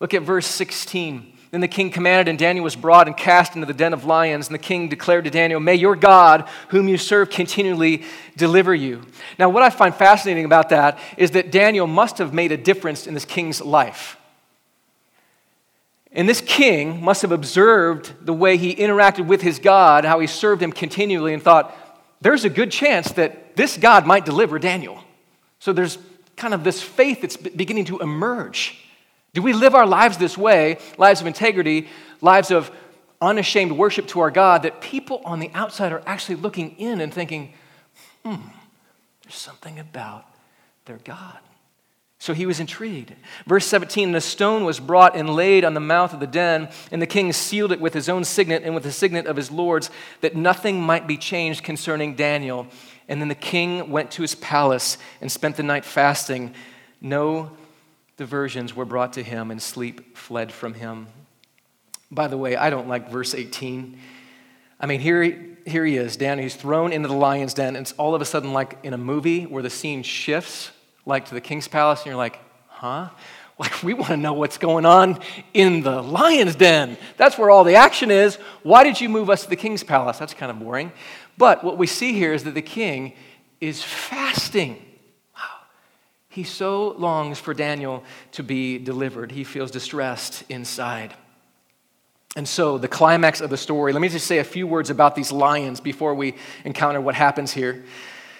Look 0.00 0.14
at 0.14 0.22
verse 0.22 0.46
16. 0.46 1.33
Then 1.54 1.60
the 1.60 1.68
king 1.68 1.92
commanded, 1.92 2.26
and 2.26 2.36
Daniel 2.36 2.64
was 2.64 2.74
brought 2.74 3.06
and 3.06 3.16
cast 3.16 3.54
into 3.54 3.64
the 3.64 3.72
den 3.72 3.92
of 3.92 4.04
lions. 4.04 4.48
And 4.48 4.54
the 4.56 4.58
king 4.58 4.88
declared 4.88 5.22
to 5.22 5.30
Daniel, 5.30 5.60
May 5.60 5.76
your 5.76 5.94
God, 5.94 6.48
whom 6.70 6.88
you 6.88 6.98
serve, 6.98 7.30
continually 7.30 8.02
deliver 8.36 8.74
you. 8.74 9.02
Now, 9.38 9.50
what 9.50 9.62
I 9.62 9.70
find 9.70 9.94
fascinating 9.94 10.46
about 10.46 10.70
that 10.70 10.98
is 11.16 11.30
that 11.30 11.52
Daniel 11.52 11.86
must 11.86 12.18
have 12.18 12.34
made 12.34 12.50
a 12.50 12.56
difference 12.56 13.06
in 13.06 13.14
this 13.14 13.24
king's 13.24 13.60
life. 13.60 14.16
And 16.10 16.28
this 16.28 16.40
king 16.40 17.00
must 17.00 17.22
have 17.22 17.30
observed 17.30 18.26
the 18.26 18.34
way 18.34 18.56
he 18.56 18.74
interacted 18.74 19.28
with 19.28 19.40
his 19.40 19.60
God, 19.60 20.04
how 20.04 20.18
he 20.18 20.26
served 20.26 20.60
him 20.60 20.72
continually, 20.72 21.34
and 21.34 21.40
thought, 21.40 21.72
there's 22.20 22.44
a 22.44 22.50
good 22.50 22.72
chance 22.72 23.12
that 23.12 23.54
this 23.54 23.76
God 23.76 24.08
might 24.08 24.24
deliver 24.24 24.58
Daniel. 24.58 25.04
So 25.60 25.72
there's 25.72 25.98
kind 26.34 26.52
of 26.52 26.64
this 26.64 26.82
faith 26.82 27.20
that's 27.20 27.36
beginning 27.36 27.84
to 27.84 28.00
emerge. 28.00 28.83
Do 29.34 29.42
we 29.42 29.52
live 29.52 29.74
our 29.74 29.86
lives 29.86 30.16
this 30.16 30.38
way, 30.38 30.78
lives 30.96 31.20
of 31.20 31.26
integrity, 31.26 31.88
lives 32.20 32.50
of 32.50 32.70
unashamed 33.20 33.72
worship 33.72 34.06
to 34.08 34.20
our 34.20 34.30
God, 34.30 34.62
that 34.62 34.80
people 34.80 35.20
on 35.24 35.40
the 35.40 35.50
outside 35.54 35.92
are 35.92 36.02
actually 36.06 36.36
looking 36.36 36.76
in 36.78 37.00
and 37.00 37.12
thinking, 37.12 37.52
hmm, 38.24 38.36
there's 39.22 39.34
something 39.34 39.78
about 39.78 40.24
their 40.84 40.98
God. 40.98 41.38
So 42.20 42.32
he 42.32 42.46
was 42.46 42.60
intrigued. 42.60 43.12
Verse 43.44 43.66
17 43.66 44.12
The 44.12 44.20
stone 44.20 44.64
was 44.64 44.78
brought 44.78 45.16
and 45.16 45.28
laid 45.28 45.64
on 45.64 45.74
the 45.74 45.80
mouth 45.80 46.14
of 46.14 46.20
the 46.20 46.26
den, 46.28 46.68
and 46.92 47.02
the 47.02 47.06
king 47.06 47.32
sealed 47.32 47.72
it 47.72 47.80
with 47.80 47.92
his 47.92 48.08
own 48.08 48.24
signet 48.24 48.62
and 48.62 48.72
with 48.72 48.84
the 48.84 48.92
signet 48.92 49.26
of 49.26 49.36
his 49.36 49.50
lords, 49.50 49.90
that 50.20 50.36
nothing 50.36 50.80
might 50.80 51.08
be 51.08 51.16
changed 51.16 51.64
concerning 51.64 52.14
Daniel. 52.14 52.68
And 53.08 53.20
then 53.20 53.28
the 53.28 53.34
king 53.34 53.90
went 53.90 54.12
to 54.12 54.22
his 54.22 54.36
palace 54.36 54.96
and 55.20 55.30
spent 55.30 55.56
the 55.56 55.62
night 55.64 55.84
fasting. 55.84 56.54
No 57.00 57.50
diversions 58.16 58.74
were 58.74 58.84
brought 58.84 59.14
to 59.14 59.22
him, 59.22 59.50
and 59.50 59.60
sleep 59.60 60.16
fled 60.16 60.52
from 60.52 60.74
him. 60.74 61.08
By 62.10 62.28
the 62.28 62.38
way, 62.38 62.56
I 62.56 62.70
don't 62.70 62.88
like 62.88 63.10
verse 63.10 63.34
18. 63.34 63.98
I 64.80 64.86
mean, 64.86 65.00
here, 65.00 65.56
here 65.66 65.84
he 65.84 65.96
is, 65.96 66.16
Dan, 66.16 66.38
he's 66.38 66.54
thrown 66.54 66.92
into 66.92 67.08
the 67.08 67.14
lion's 67.14 67.54
den, 67.54 67.76
and 67.76 67.84
it's 67.84 67.92
all 67.92 68.14
of 68.14 68.22
a 68.22 68.24
sudden 68.24 68.52
like 68.52 68.78
in 68.82 68.92
a 68.92 68.98
movie 68.98 69.44
where 69.44 69.62
the 69.62 69.70
scene 69.70 70.02
shifts, 70.02 70.70
like 71.06 71.26
to 71.26 71.34
the 71.34 71.40
king's 71.40 71.68
palace, 71.68 72.00
and 72.00 72.06
you're 72.06 72.16
like, 72.16 72.38
huh? 72.68 73.10
Like, 73.56 73.84
we 73.84 73.94
want 73.94 74.08
to 74.08 74.16
know 74.16 74.32
what's 74.32 74.58
going 74.58 74.84
on 74.84 75.20
in 75.52 75.82
the 75.82 76.02
lion's 76.02 76.56
den. 76.56 76.96
That's 77.16 77.38
where 77.38 77.50
all 77.50 77.62
the 77.62 77.76
action 77.76 78.10
is. 78.10 78.34
Why 78.64 78.82
did 78.82 79.00
you 79.00 79.08
move 79.08 79.30
us 79.30 79.44
to 79.44 79.48
the 79.48 79.54
king's 79.54 79.84
palace? 79.84 80.18
That's 80.18 80.34
kind 80.34 80.50
of 80.50 80.58
boring. 80.58 80.90
But 81.38 81.62
what 81.62 81.78
we 81.78 81.86
see 81.86 82.14
here 82.14 82.32
is 82.32 82.42
that 82.42 82.54
the 82.54 82.62
king 82.62 83.12
is 83.60 83.80
fasting. 83.80 84.83
He 86.34 86.42
so 86.42 86.96
longs 86.98 87.38
for 87.38 87.54
Daniel 87.54 88.02
to 88.32 88.42
be 88.42 88.78
delivered. 88.78 89.30
He 89.30 89.44
feels 89.44 89.70
distressed 89.70 90.42
inside. 90.48 91.14
And 92.34 92.48
so, 92.48 92.76
the 92.76 92.88
climax 92.88 93.40
of 93.40 93.50
the 93.50 93.56
story, 93.56 93.92
let 93.92 94.02
me 94.02 94.08
just 94.08 94.26
say 94.26 94.38
a 94.38 94.44
few 94.44 94.66
words 94.66 94.90
about 94.90 95.14
these 95.14 95.30
lions 95.30 95.80
before 95.80 96.12
we 96.12 96.34
encounter 96.64 97.00
what 97.00 97.14
happens 97.14 97.52
here. 97.52 97.84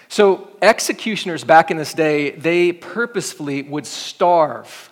So, 0.09 0.49
executioners 0.61 1.45
back 1.45 1.71
in 1.71 1.77
this 1.77 1.93
day, 1.93 2.31
they 2.31 2.73
purposefully 2.73 3.61
would 3.61 3.85
starve 3.85 4.91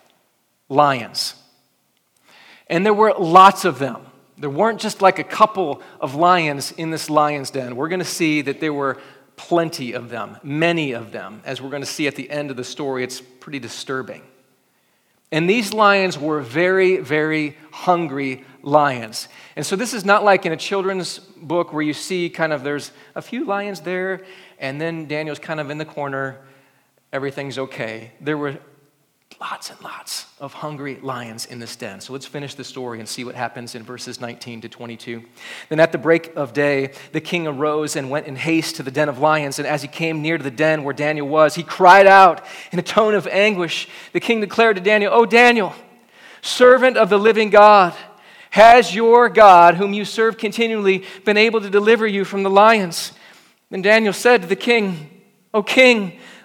lions. 0.70 1.36
And 2.68 2.86
there 2.86 2.94
were 2.94 3.14
lots 3.20 3.66
of 3.66 3.80
them. 3.80 4.06
There 4.38 4.50
weren't 4.50 4.80
just 4.80 5.02
like 5.02 5.20
a 5.20 5.26
couple 5.26 5.82
of 6.00 6.16
lions 6.16 6.72
in 6.72 6.90
this 6.90 7.10
lion's 7.10 7.52
den. 7.52 7.76
We're 7.76 7.90
going 7.90 8.00
to 8.00 8.06
see 8.06 8.42
that 8.44 8.62
there 8.62 8.74
were 8.74 8.98
plenty 9.48 9.92
of 9.92 10.10
them, 10.10 10.38
many 10.42 10.94
of 10.94 11.12
them. 11.12 11.42
As 11.44 11.62
we're 11.62 11.70
going 11.70 11.82
to 11.82 11.88
see 11.88 12.08
at 12.08 12.16
the 12.16 12.30
end 12.30 12.50
of 12.50 12.56
the 12.56 12.64
story, 12.64 13.04
it's 13.04 13.20
pretty 13.20 13.60
disturbing. 13.60 14.22
And 15.34 15.50
these 15.50 15.74
lions 15.74 16.18
were 16.18 16.40
very, 16.40 16.98
very 16.98 17.58
hungry 17.72 18.46
lions. 18.62 19.28
And 19.58 19.66
so 19.66 19.76
this 19.76 19.94
is 19.94 20.06
not 20.06 20.24
like 20.24 20.46
in 20.46 20.54
a 20.54 20.58
children's 20.58 21.20
book 21.20 21.74
where 21.74 21.82
you 21.82 21.94
see 21.94 22.30
kind 22.30 22.54
of 22.54 22.64
there's 22.64 22.92
a 23.16 23.22
few 23.22 23.44
lions 23.44 23.82
there, 23.82 24.24
and 24.60 24.80
then 24.80 25.08
Daniel's 25.08 25.40
kind 25.40 25.60
of 25.60 25.70
in 25.70 25.78
the 25.78 25.86
corner, 25.86 26.40
everything's 27.12 27.58
okay. 27.58 28.12
There 28.22 28.38
were 28.38 28.60
lots 29.44 29.70
and 29.70 29.82
lots 29.82 30.28
of 30.40 30.54
hungry 30.54 30.98
lions 31.02 31.46
in 31.48 31.60
this 31.60 31.76
den. 31.76 32.00
So 32.00 32.14
let's 32.14 32.26
finish 32.26 32.56
the 32.56 32.64
story 32.64 33.00
and 33.00 33.10
see 33.10 33.26
what 33.26 33.36
happens 33.36 33.76
in 33.76 33.84
verses 33.84 34.22
19 34.22 34.62
to 34.62 34.70
22. 34.70 35.22
Then 35.68 35.82
at 35.82 35.92
the 35.92 35.98
break 35.98 36.34
of 36.38 36.54
day, 36.54 36.94
the 37.12 37.20
king 37.20 37.46
arose 37.46 37.98
and 37.98 38.10
went 38.10 38.26
in 38.26 38.38
haste 38.38 38.78
to 38.78 38.84
the 38.84 38.90
den 38.90 39.10
of 39.10 39.20
lions. 39.20 39.60
And 39.60 39.68
as 39.68 39.82
he 39.82 39.90
came 39.90 40.22
near 40.22 40.38
to 40.38 40.44
the 40.44 40.50
den 40.50 40.86
where 40.86 40.94
Daniel 40.94 41.28
was, 41.28 41.56
he 41.56 41.64
cried 41.64 42.08
out 42.08 42.46
in 42.72 42.80
a 42.80 42.82
tone 42.82 43.16
of 43.16 43.28
anguish. 43.28 43.90
The 44.14 44.22
king 44.22 44.40
declared 44.40 44.78
to 44.78 44.82
Daniel, 44.82 45.14
O 45.14 45.26
Daniel, 45.26 45.76
servant 46.42 46.96
of 46.96 47.10
the 47.10 47.20
living 47.20 47.50
God, 47.50 47.94
has 48.52 48.96
your 48.96 49.28
God, 49.28 49.76
whom 49.76 49.92
you 49.92 50.06
serve 50.06 50.38
continually, 50.38 51.04
been 51.26 51.38
able 51.38 51.60
to 51.60 51.70
deliver 51.70 52.08
you 52.08 52.24
from 52.24 52.44
the 52.44 52.50
lions? 52.50 53.12
Then 53.70 53.82
Daniel 53.82 54.14
said 54.14 54.44
to 54.44 54.48
the 54.48 54.56
king, 54.56 55.10
O 55.54 55.64
king, 55.64 56.18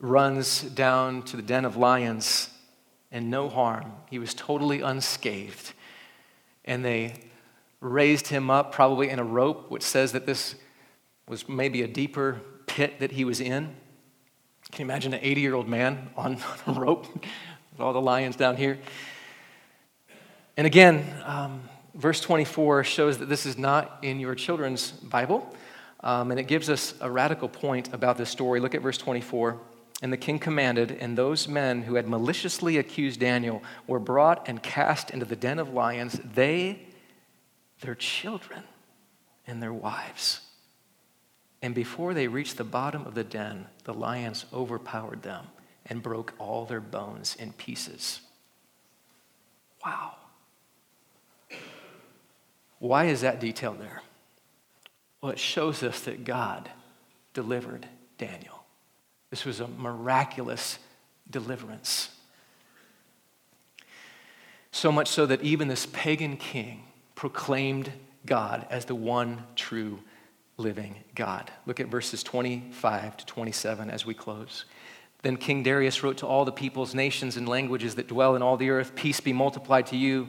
runs 0.00 0.62
down 0.62 1.22
to 1.24 1.36
the 1.36 1.42
den 1.42 1.64
of 1.64 1.76
lions 1.76 2.50
and 3.10 3.30
no 3.30 3.48
harm. 3.48 3.92
He 4.10 4.18
was 4.18 4.34
totally 4.34 4.80
unscathed. 4.80 5.72
And 6.64 6.84
they 6.84 7.14
raised 7.80 8.28
him 8.28 8.50
up, 8.50 8.72
probably 8.72 9.08
in 9.08 9.18
a 9.18 9.24
rope, 9.24 9.70
which 9.70 9.82
says 9.82 10.12
that 10.12 10.26
this 10.26 10.54
was 11.28 11.48
maybe 11.48 11.82
a 11.82 11.88
deeper 11.88 12.40
pit 12.66 13.00
that 13.00 13.12
he 13.12 13.24
was 13.24 13.40
in. 13.40 13.74
Can 14.70 14.80
you 14.80 14.84
imagine 14.84 15.14
an 15.14 15.20
80 15.22 15.40
year 15.40 15.54
old 15.54 15.68
man 15.68 16.10
on 16.16 16.38
a 16.66 16.72
rope 16.72 17.06
with 17.14 17.80
all 17.80 17.92
the 17.92 18.00
lions 18.00 18.36
down 18.36 18.56
here? 18.56 18.78
And 20.56 20.66
again, 20.66 21.06
um, 21.24 21.62
verse 21.94 22.20
24 22.20 22.84
shows 22.84 23.18
that 23.18 23.26
this 23.26 23.46
is 23.46 23.56
not 23.56 23.98
in 24.02 24.20
your 24.20 24.34
children's 24.34 24.90
Bible, 24.90 25.54
um, 26.00 26.30
and 26.30 26.38
it 26.38 26.44
gives 26.44 26.68
us 26.68 26.94
a 27.00 27.10
radical 27.10 27.48
point 27.48 27.94
about 27.94 28.18
this 28.18 28.28
story. 28.28 28.60
Look 28.60 28.74
at 28.74 28.82
verse 28.82 28.98
24. 28.98 29.58
And 30.00 30.12
the 30.12 30.16
king 30.16 30.38
commanded, 30.38 30.92
and 30.92 31.18
those 31.18 31.48
men 31.48 31.82
who 31.82 31.96
had 31.96 32.06
maliciously 32.06 32.76
accused 32.78 33.18
Daniel 33.18 33.62
were 33.86 33.98
brought 33.98 34.48
and 34.48 34.62
cast 34.62 35.10
into 35.10 35.24
the 35.26 35.34
den 35.34 35.58
of 35.58 35.74
lions, 35.74 36.20
they, 36.34 36.82
their 37.80 37.96
children, 37.96 38.62
and 39.46 39.60
their 39.60 39.72
wives. 39.72 40.40
And 41.62 41.74
before 41.74 42.14
they 42.14 42.28
reached 42.28 42.56
the 42.56 42.64
bottom 42.64 43.06
of 43.06 43.14
the 43.14 43.24
den, 43.24 43.66
the 43.84 43.94
lions 43.94 44.44
overpowered 44.52 45.22
them 45.22 45.46
and 45.86 46.02
broke 46.02 46.32
all 46.38 46.64
their 46.64 46.80
bones 46.80 47.34
in 47.36 47.52
pieces. 47.52 48.20
Wow. 49.84 50.14
Why 52.78 53.06
is 53.06 53.22
that 53.22 53.40
detail 53.40 53.74
there? 53.74 54.02
Well, 55.20 55.32
it 55.32 55.38
shows 55.40 55.82
us 55.82 56.00
that 56.02 56.24
God 56.24 56.70
delivered 57.34 57.88
Daniel. 58.18 58.57
This 59.30 59.44
was 59.44 59.60
a 59.60 59.68
miraculous 59.68 60.78
deliverance. 61.30 62.10
So 64.70 64.92
much 64.92 65.08
so 65.08 65.26
that 65.26 65.42
even 65.42 65.68
this 65.68 65.86
pagan 65.86 66.36
king 66.36 66.84
proclaimed 67.14 67.92
God 68.26 68.66
as 68.70 68.84
the 68.84 68.94
one 68.94 69.44
true 69.56 70.00
living 70.56 70.96
God. 71.14 71.50
Look 71.66 71.80
at 71.80 71.88
verses 71.88 72.22
25 72.22 73.16
to 73.18 73.26
27 73.26 73.90
as 73.90 74.06
we 74.06 74.14
close. 74.14 74.64
Then 75.22 75.36
King 75.36 75.62
Darius 75.62 76.02
wrote 76.02 76.18
to 76.18 76.26
all 76.26 76.44
the 76.44 76.52
peoples, 76.52 76.94
nations, 76.94 77.36
and 77.36 77.48
languages 77.48 77.96
that 77.96 78.06
dwell 78.06 78.36
in 78.36 78.42
all 78.42 78.56
the 78.56 78.70
earth 78.70 78.94
Peace 78.94 79.20
be 79.20 79.32
multiplied 79.32 79.86
to 79.86 79.96
you. 79.96 80.28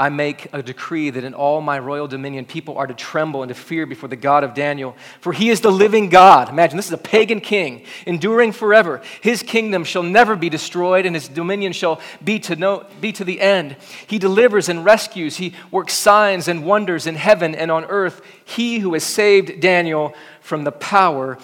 I 0.00 0.08
make 0.08 0.48
a 0.54 0.62
decree 0.62 1.10
that 1.10 1.24
in 1.24 1.34
all 1.34 1.60
my 1.60 1.78
royal 1.78 2.08
dominion 2.08 2.46
people 2.46 2.78
are 2.78 2.86
to 2.86 2.94
tremble 2.94 3.42
and 3.42 3.50
to 3.50 3.54
fear 3.54 3.84
before 3.84 4.08
the 4.08 4.16
God 4.16 4.44
of 4.44 4.54
Daniel. 4.54 4.96
For 5.20 5.30
he 5.30 5.50
is 5.50 5.60
the 5.60 5.70
living 5.70 6.08
God. 6.08 6.48
Imagine, 6.48 6.78
this 6.78 6.86
is 6.86 6.94
a 6.94 6.96
pagan 6.96 7.42
king, 7.42 7.84
enduring 8.06 8.52
forever. 8.52 9.02
His 9.20 9.42
kingdom 9.42 9.84
shall 9.84 10.02
never 10.02 10.36
be 10.36 10.48
destroyed, 10.48 11.04
and 11.04 11.14
his 11.14 11.28
dominion 11.28 11.74
shall 11.74 12.00
be 12.24 12.38
to, 12.38 12.56
no, 12.56 12.86
be 13.02 13.12
to 13.12 13.24
the 13.24 13.42
end. 13.42 13.76
He 14.06 14.18
delivers 14.18 14.70
and 14.70 14.86
rescues. 14.86 15.36
He 15.36 15.52
works 15.70 15.92
signs 15.92 16.48
and 16.48 16.64
wonders 16.64 17.06
in 17.06 17.16
heaven 17.16 17.54
and 17.54 17.70
on 17.70 17.84
earth. 17.84 18.22
He 18.46 18.78
who 18.78 18.94
has 18.94 19.04
saved 19.04 19.60
Daniel 19.60 20.14
from 20.40 20.64
the 20.64 20.72
power 20.72 21.36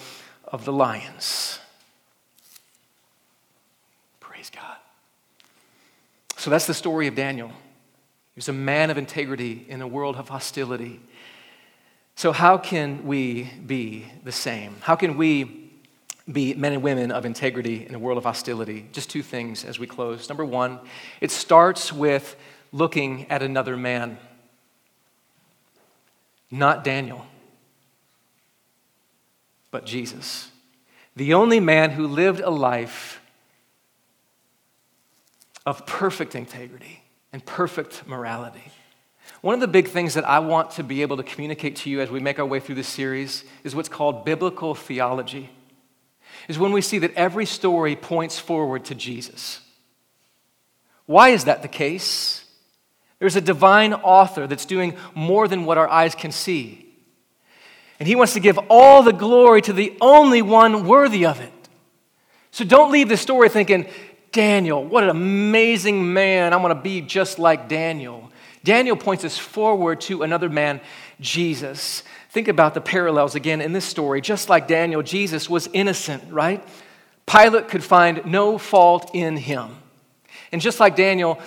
of 0.45 0.65
the 0.65 0.73
lions. 0.73 1.59
Praise 4.19 4.49
God. 4.49 4.77
So 6.37 6.49
that's 6.49 6.65
the 6.65 6.73
story 6.73 7.05
of 7.05 7.13
Daniel. 7.13 7.51
He 8.37 8.39
was 8.39 8.49
a 8.49 8.53
man 8.53 8.91
of 8.91 8.99
integrity 8.99 9.65
in 9.67 9.81
a 9.81 9.87
world 9.87 10.15
of 10.15 10.29
hostility. 10.29 10.99
So, 12.13 12.31
how 12.31 12.59
can 12.59 13.07
we 13.07 13.49
be 13.65 14.05
the 14.23 14.31
same? 14.31 14.75
How 14.81 14.95
can 14.95 15.17
we 15.17 15.71
be 16.31 16.53
men 16.53 16.73
and 16.73 16.83
women 16.83 17.11
of 17.11 17.25
integrity 17.25 17.87
in 17.87 17.95
a 17.95 17.99
world 17.99 18.19
of 18.19 18.25
hostility? 18.25 18.89
Just 18.91 19.09
two 19.09 19.23
things 19.23 19.65
as 19.65 19.79
we 19.79 19.87
close. 19.87 20.29
Number 20.29 20.45
one, 20.45 20.79
it 21.19 21.31
starts 21.31 21.91
with 21.91 22.35
looking 22.71 23.25
at 23.31 23.41
another 23.41 23.75
man, 23.75 24.19
not 26.51 26.83
Daniel, 26.83 27.25
but 29.71 29.83
Jesus. 29.83 30.51
The 31.15 31.33
only 31.33 31.59
man 31.59 31.89
who 31.89 32.05
lived 32.05 32.41
a 32.41 32.51
life 32.51 33.19
of 35.65 35.87
perfect 35.87 36.35
integrity 36.35 37.01
and 37.31 37.45
perfect 37.45 38.07
morality. 38.07 38.71
One 39.41 39.53
of 39.53 39.59
the 39.59 39.67
big 39.67 39.89
things 39.89 40.15
that 40.15 40.27
I 40.27 40.39
want 40.39 40.71
to 40.71 40.83
be 40.83 41.01
able 41.01 41.17
to 41.17 41.23
communicate 41.23 41.75
to 41.77 41.89
you 41.89 42.01
as 42.01 42.09
we 42.09 42.19
make 42.19 42.39
our 42.39 42.45
way 42.45 42.59
through 42.59 42.75
this 42.75 42.87
series 42.87 43.43
is 43.63 43.75
what's 43.75 43.89
called 43.89 44.25
biblical 44.25 44.73
theology. 44.73 45.49
Is 46.47 46.57
when 46.57 46.71
we 46.71 46.81
see 46.81 46.99
that 46.99 47.13
every 47.15 47.45
story 47.45 47.95
points 47.95 48.39
forward 48.39 48.85
to 48.85 48.95
Jesus. 48.95 49.59
Why 51.05 51.29
is 51.29 51.45
that 51.45 51.61
the 51.61 51.67
case? 51.67 52.45
There's 53.19 53.35
a 53.35 53.41
divine 53.41 53.93
author 53.93 54.47
that's 54.47 54.65
doing 54.65 54.95
more 55.15 55.47
than 55.47 55.65
what 55.65 55.77
our 55.77 55.89
eyes 55.89 56.15
can 56.15 56.31
see. 56.31 56.87
And 57.99 58.07
he 58.07 58.15
wants 58.15 58.33
to 58.33 58.39
give 58.39 58.59
all 58.69 59.01
the 59.01 59.13
glory 59.13 59.61
to 59.63 59.73
the 59.73 59.97
only 60.01 60.41
one 60.41 60.85
worthy 60.85 61.25
of 61.25 61.39
it. 61.39 61.51
So 62.51 62.63
don't 62.63 62.91
leave 62.91 63.09
the 63.09 63.17
story 63.17 63.49
thinking, 63.49 63.87
Daniel, 64.31 64.83
what 64.83 65.03
an 65.03 65.09
amazing 65.09 66.13
man. 66.13 66.53
I 66.53 66.57
want 66.57 66.71
to 66.71 66.81
be 66.81 67.01
just 67.01 67.39
like 67.39 67.67
Daniel. 67.67 68.31
Daniel 68.63 68.95
points 68.97 69.23
us 69.23 69.37
forward 69.37 70.01
to 70.01 70.23
another 70.23 70.49
man, 70.49 70.81
Jesus. 71.21 72.03
Think 72.29 72.47
about 72.47 72.73
the 72.73 72.81
parallels 72.81 73.35
again 73.35 73.61
in 73.61 73.73
this 73.73 73.85
story. 73.85 74.21
Just 74.21 74.49
like 74.49 74.67
Daniel, 74.67 75.01
Jesus 75.01 75.49
was 75.49 75.69
innocent, 75.73 76.31
right? 76.31 76.63
Pilate 77.25 77.67
could 77.67 77.83
find 77.83 78.25
no 78.25 78.57
fault 78.57 79.11
in 79.13 79.37
him. 79.37 79.77
And 80.51 80.61
just 80.61 80.79
like 80.79 80.95
Daniel, 80.95 81.39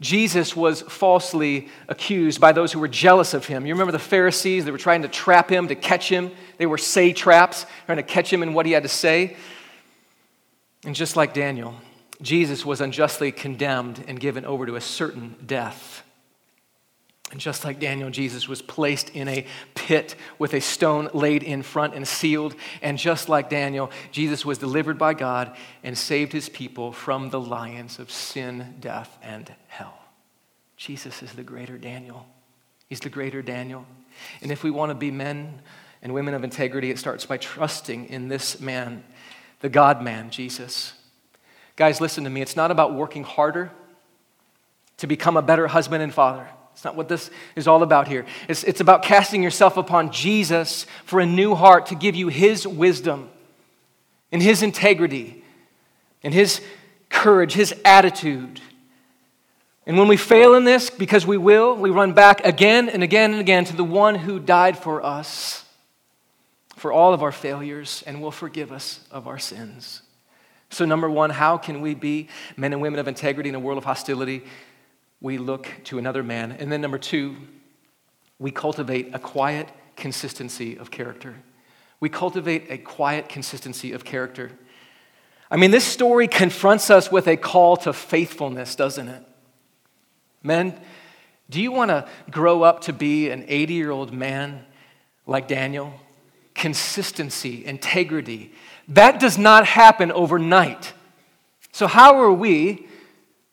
Jesus 0.00 0.54
was 0.54 0.82
falsely 0.82 1.68
accused 1.88 2.40
by 2.40 2.52
those 2.52 2.72
who 2.72 2.78
were 2.78 2.88
jealous 2.88 3.34
of 3.34 3.46
him. 3.46 3.66
You 3.66 3.74
remember 3.74 3.92
the 3.92 3.98
Pharisees? 3.98 4.64
They 4.64 4.70
were 4.70 4.78
trying 4.78 5.02
to 5.02 5.08
trap 5.08 5.50
him, 5.50 5.68
to 5.68 5.74
catch 5.74 6.08
him. 6.08 6.30
They 6.56 6.66
were 6.66 6.78
say 6.78 7.12
traps, 7.12 7.66
trying 7.86 7.96
to 7.96 8.04
catch 8.04 8.32
him 8.32 8.42
in 8.42 8.54
what 8.54 8.66
he 8.66 8.72
had 8.72 8.84
to 8.84 8.88
say. 8.88 9.36
And 10.84 10.94
just 10.94 11.16
like 11.16 11.34
Daniel, 11.34 11.74
Jesus 12.20 12.66
was 12.66 12.80
unjustly 12.80 13.30
condemned 13.30 14.04
and 14.08 14.18
given 14.18 14.44
over 14.44 14.66
to 14.66 14.76
a 14.76 14.80
certain 14.80 15.36
death. 15.46 16.02
And 17.30 17.40
just 17.40 17.64
like 17.64 17.78
Daniel, 17.78 18.08
Jesus 18.08 18.48
was 18.48 18.62
placed 18.62 19.10
in 19.10 19.28
a 19.28 19.46
pit 19.74 20.16
with 20.38 20.54
a 20.54 20.60
stone 20.60 21.10
laid 21.12 21.42
in 21.42 21.62
front 21.62 21.94
and 21.94 22.08
sealed. 22.08 22.54
And 22.80 22.96
just 22.96 23.28
like 23.28 23.50
Daniel, 23.50 23.90
Jesus 24.10 24.46
was 24.46 24.56
delivered 24.56 24.98
by 24.98 25.12
God 25.12 25.54
and 25.82 25.96
saved 25.96 26.32
his 26.32 26.48
people 26.48 26.90
from 26.90 27.28
the 27.28 27.40
lions 27.40 27.98
of 27.98 28.10
sin, 28.10 28.76
death, 28.80 29.18
and 29.22 29.52
hell. 29.68 29.98
Jesus 30.76 31.22
is 31.22 31.32
the 31.32 31.42
greater 31.42 31.76
Daniel. 31.76 32.26
He's 32.88 33.00
the 33.00 33.10
greater 33.10 33.42
Daniel. 33.42 33.84
And 34.40 34.50
if 34.50 34.62
we 34.62 34.70
want 34.70 34.90
to 34.90 34.94
be 34.94 35.10
men 35.10 35.60
and 36.00 36.14
women 36.14 36.32
of 36.32 36.44
integrity, 36.44 36.90
it 36.90 36.98
starts 36.98 37.26
by 37.26 37.36
trusting 37.36 38.06
in 38.08 38.28
this 38.28 38.58
man, 38.58 39.04
the 39.60 39.68
God 39.68 40.02
man, 40.02 40.30
Jesus. 40.30 40.94
Guys, 41.78 42.00
listen 42.00 42.24
to 42.24 42.30
me. 42.30 42.42
It's 42.42 42.56
not 42.56 42.72
about 42.72 42.92
working 42.92 43.22
harder 43.22 43.70
to 44.96 45.06
become 45.06 45.36
a 45.36 45.42
better 45.42 45.68
husband 45.68 46.02
and 46.02 46.12
father. 46.12 46.48
It's 46.72 46.84
not 46.84 46.96
what 46.96 47.08
this 47.08 47.30
is 47.54 47.68
all 47.68 47.84
about 47.84 48.08
here. 48.08 48.26
It's, 48.48 48.64
it's 48.64 48.80
about 48.80 49.04
casting 49.04 49.44
yourself 49.44 49.76
upon 49.76 50.10
Jesus 50.10 50.86
for 51.04 51.20
a 51.20 51.26
new 51.26 51.54
heart 51.54 51.86
to 51.86 51.94
give 51.94 52.16
you 52.16 52.26
his 52.26 52.66
wisdom 52.66 53.30
and 54.32 54.42
his 54.42 54.64
integrity 54.64 55.44
and 56.24 56.34
his 56.34 56.60
courage, 57.10 57.52
his 57.52 57.72
attitude 57.84 58.60
And 59.88 59.96
when 59.96 60.06
we 60.06 60.18
fail 60.18 60.54
in 60.54 60.64
this, 60.64 60.90
because 60.90 61.26
we 61.26 61.38
will, 61.38 61.74
we 61.74 61.88
run 61.88 62.12
back 62.12 62.44
again 62.44 62.90
and 62.90 63.02
again 63.02 63.30
and 63.30 63.40
again 63.40 63.64
to 63.64 63.74
the 63.74 63.82
one 63.82 64.16
who 64.16 64.38
died 64.38 64.76
for 64.76 65.02
us, 65.02 65.64
for 66.76 66.92
all 66.92 67.14
of 67.14 67.22
our 67.22 67.32
failures, 67.32 68.04
and 68.06 68.20
will 68.20 68.30
forgive 68.30 68.70
us 68.70 69.00
of 69.10 69.26
our 69.26 69.38
sins. 69.38 70.02
So, 70.70 70.84
number 70.84 71.08
one, 71.08 71.30
how 71.30 71.56
can 71.56 71.80
we 71.80 71.94
be 71.94 72.28
men 72.56 72.72
and 72.72 72.82
women 72.82 73.00
of 73.00 73.08
integrity 73.08 73.48
in 73.48 73.54
a 73.54 73.60
world 73.60 73.78
of 73.78 73.84
hostility? 73.84 74.44
We 75.20 75.38
look 75.38 75.68
to 75.84 75.98
another 75.98 76.22
man. 76.22 76.52
And 76.52 76.70
then, 76.70 76.80
number 76.80 76.98
two, 76.98 77.36
we 78.38 78.50
cultivate 78.50 79.14
a 79.14 79.18
quiet 79.18 79.68
consistency 79.96 80.76
of 80.76 80.90
character. 80.90 81.34
We 82.00 82.08
cultivate 82.08 82.66
a 82.70 82.78
quiet 82.78 83.28
consistency 83.28 83.92
of 83.92 84.04
character. 84.04 84.52
I 85.50 85.56
mean, 85.56 85.70
this 85.70 85.84
story 85.84 86.28
confronts 86.28 86.90
us 86.90 87.10
with 87.10 87.26
a 87.26 87.36
call 87.36 87.76
to 87.78 87.92
faithfulness, 87.92 88.74
doesn't 88.76 89.08
it? 89.08 89.24
Men, 90.42 90.78
do 91.50 91.60
you 91.60 91.72
want 91.72 91.90
to 91.90 92.06
grow 92.30 92.62
up 92.62 92.82
to 92.82 92.92
be 92.92 93.30
an 93.30 93.44
80 93.48 93.74
year 93.74 93.90
old 93.90 94.12
man 94.12 94.64
like 95.26 95.48
Daniel? 95.48 95.92
Consistency, 96.54 97.64
integrity. 97.64 98.52
That 98.88 99.20
does 99.20 99.36
not 99.36 99.66
happen 99.66 100.10
overnight. 100.10 100.94
So, 101.72 101.86
how 101.86 102.18
are 102.18 102.32
we, 102.32 102.88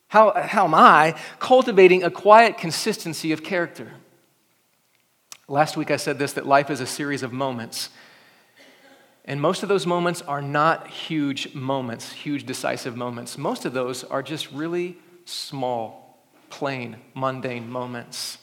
how, 0.07 0.33
how 0.41 0.63
am 0.63 0.73
I, 0.73 1.15
cultivating 1.39 2.03
a 2.03 2.09
quiet 2.09 2.57
consistency 2.57 3.33
of 3.33 3.43
character? 3.43 3.91
Last 5.47 5.77
week 5.77 5.91
I 5.91 5.97
said 5.97 6.17
this 6.17 6.33
that 6.33 6.47
life 6.47 6.71
is 6.71 6.79
a 6.79 6.87
series 6.87 7.21
of 7.21 7.31
moments. 7.31 7.89
And 9.25 9.41
most 9.41 9.63
of 9.63 9.69
those 9.69 9.85
moments 9.85 10.21
are 10.21 10.41
not 10.41 10.87
huge 10.87 11.53
moments, 11.53 12.13
huge 12.13 12.45
decisive 12.45 12.95
moments. 12.95 13.37
Most 13.37 13.65
of 13.65 13.73
those 13.73 14.03
are 14.03 14.23
just 14.23 14.51
really 14.51 14.97
small 15.25 16.23
plain, 16.49 16.97
mundane 17.13 17.69
moments. 17.69 18.37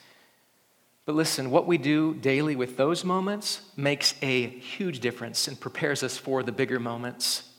But 1.12 1.18
listen, 1.18 1.50
what 1.50 1.66
we 1.66 1.76
do 1.76 2.14
daily 2.14 2.56
with 2.56 2.78
those 2.78 3.04
moments 3.04 3.60
makes 3.76 4.14
a 4.22 4.46
huge 4.46 5.00
difference 5.00 5.46
and 5.46 5.60
prepares 5.60 6.02
us 6.02 6.16
for 6.16 6.42
the 6.42 6.52
bigger 6.52 6.80
moments. 6.80 7.50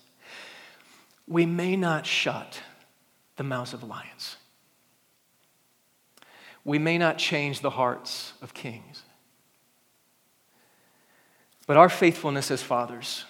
We 1.27 1.45
may 1.45 1.75
not 1.75 2.07
shut 2.07 2.59
the 3.35 3.43
mouths 3.43 3.71
of 3.71 3.83
lions. 3.83 4.37
We 6.65 6.79
may 6.79 6.97
not 6.97 7.19
change 7.19 7.59
the 7.59 7.69
hearts 7.69 8.33
of 8.41 8.55
kings. 8.55 9.03
But 11.67 11.77
our 11.77 11.89
faithfulness 11.89 12.49
as 12.49 12.63
fathers 12.63 13.25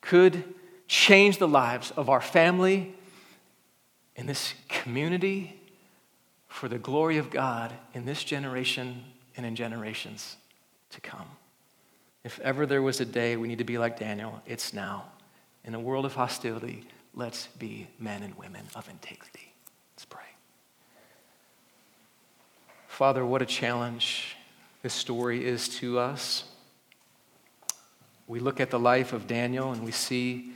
could 0.00 0.42
change 0.88 1.38
the 1.38 1.46
lives 1.46 1.92
of 1.92 2.08
our 2.08 2.20
family 2.20 2.96
in 4.16 4.26
this 4.26 4.54
community 4.68 5.57
for 6.58 6.66
the 6.68 6.76
glory 6.76 7.18
of 7.18 7.30
God 7.30 7.72
in 7.94 8.04
this 8.04 8.24
generation 8.24 9.04
and 9.36 9.46
in 9.46 9.54
generations 9.54 10.36
to 10.90 11.00
come. 11.00 11.28
If 12.24 12.40
ever 12.40 12.66
there 12.66 12.82
was 12.82 13.00
a 13.00 13.04
day 13.04 13.36
we 13.36 13.46
need 13.46 13.58
to 13.58 13.64
be 13.64 13.78
like 13.78 13.96
Daniel, 13.96 14.42
it's 14.44 14.74
now. 14.74 15.04
In 15.64 15.76
a 15.76 15.78
world 15.78 16.04
of 16.04 16.14
hostility, 16.14 16.84
let's 17.14 17.46
be 17.46 17.86
men 18.00 18.24
and 18.24 18.34
women 18.36 18.64
of 18.74 18.90
integrity. 18.90 19.52
Let's 19.94 20.04
pray. 20.04 20.24
Father, 22.88 23.24
what 23.24 23.40
a 23.40 23.46
challenge 23.46 24.36
this 24.82 24.94
story 24.94 25.46
is 25.46 25.68
to 25.78 26.00
us. 26.00 26.42
We 28.26 28.40
look 28.40 28.58
at 28.58 28.70
the 28.70 28.80
life 28.80 29.12
of 29.12 29.28
Daniel 29.28 29.70
and 29.70 29.84
we 29.84 29.92
see 29.92 30.50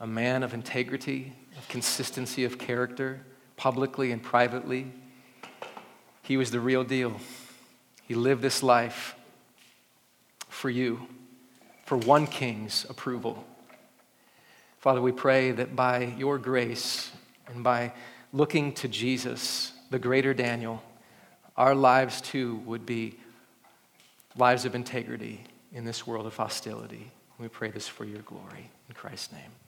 a 0.00 0.06
man 0.06 0.42
of 0.42 0.54
integrity, 0.54 1.34
of 1.58 1.68
consistency 1.68 2.46
of 2.46 2.56
character, 2.56 3.20
publicly 3.58 4.10
and 4.10 4.22
privately. 4.22 4.90
He 6.24 6.38
was 6.38 6.50
the 6.50 6.58
real 6.58 6.84
deal. 6.84 7.20
He 8.08 8.14
lived 8.14 8.42
this 8.42 8.62
life 8.62 9.14
for 10.48 10.70
you, 10.70 11.06
for 11.84 11.98
one 11.98 12.26
king's 12.26 12.86
approval. 12.88 13.44
Father, 14.78 15.02
we 15.02 15.12
pray 15.12 15.50
that 15.52 15.76
by 15.76 16.14
your 16.18 16.38
grace 16.38 17.10
and 17.46 17.62
by 17.62 17.92
looking 18.32 18.72
to 18.72 18.88
Jesus, 18.88 19.72
the 19.90 19.98
greater 19.98 20.32
Daniel, 20.32 20.82
our 21.58 21.74
lives 21.74 22.22
too 22.22 22.56
would 22.64 22.86
be 22.86 23.18
lives 24.36 24.64
of 24.64 24.74
integrity 24.74 25.44
in 25.72 25.84
this 25.84 26.06
world 26.06 26.26
of 26.26 26.36
hostility. 26.36 27.10
We 27.38 27.48
pray 27.48 27.70
this 27.70 27.86
for 27.86 28.04
your 28.04 28.22
glory. 28.22 28.70
In 28.88 28.94
Christ's 28.94 29.32
name. 29.32 29.63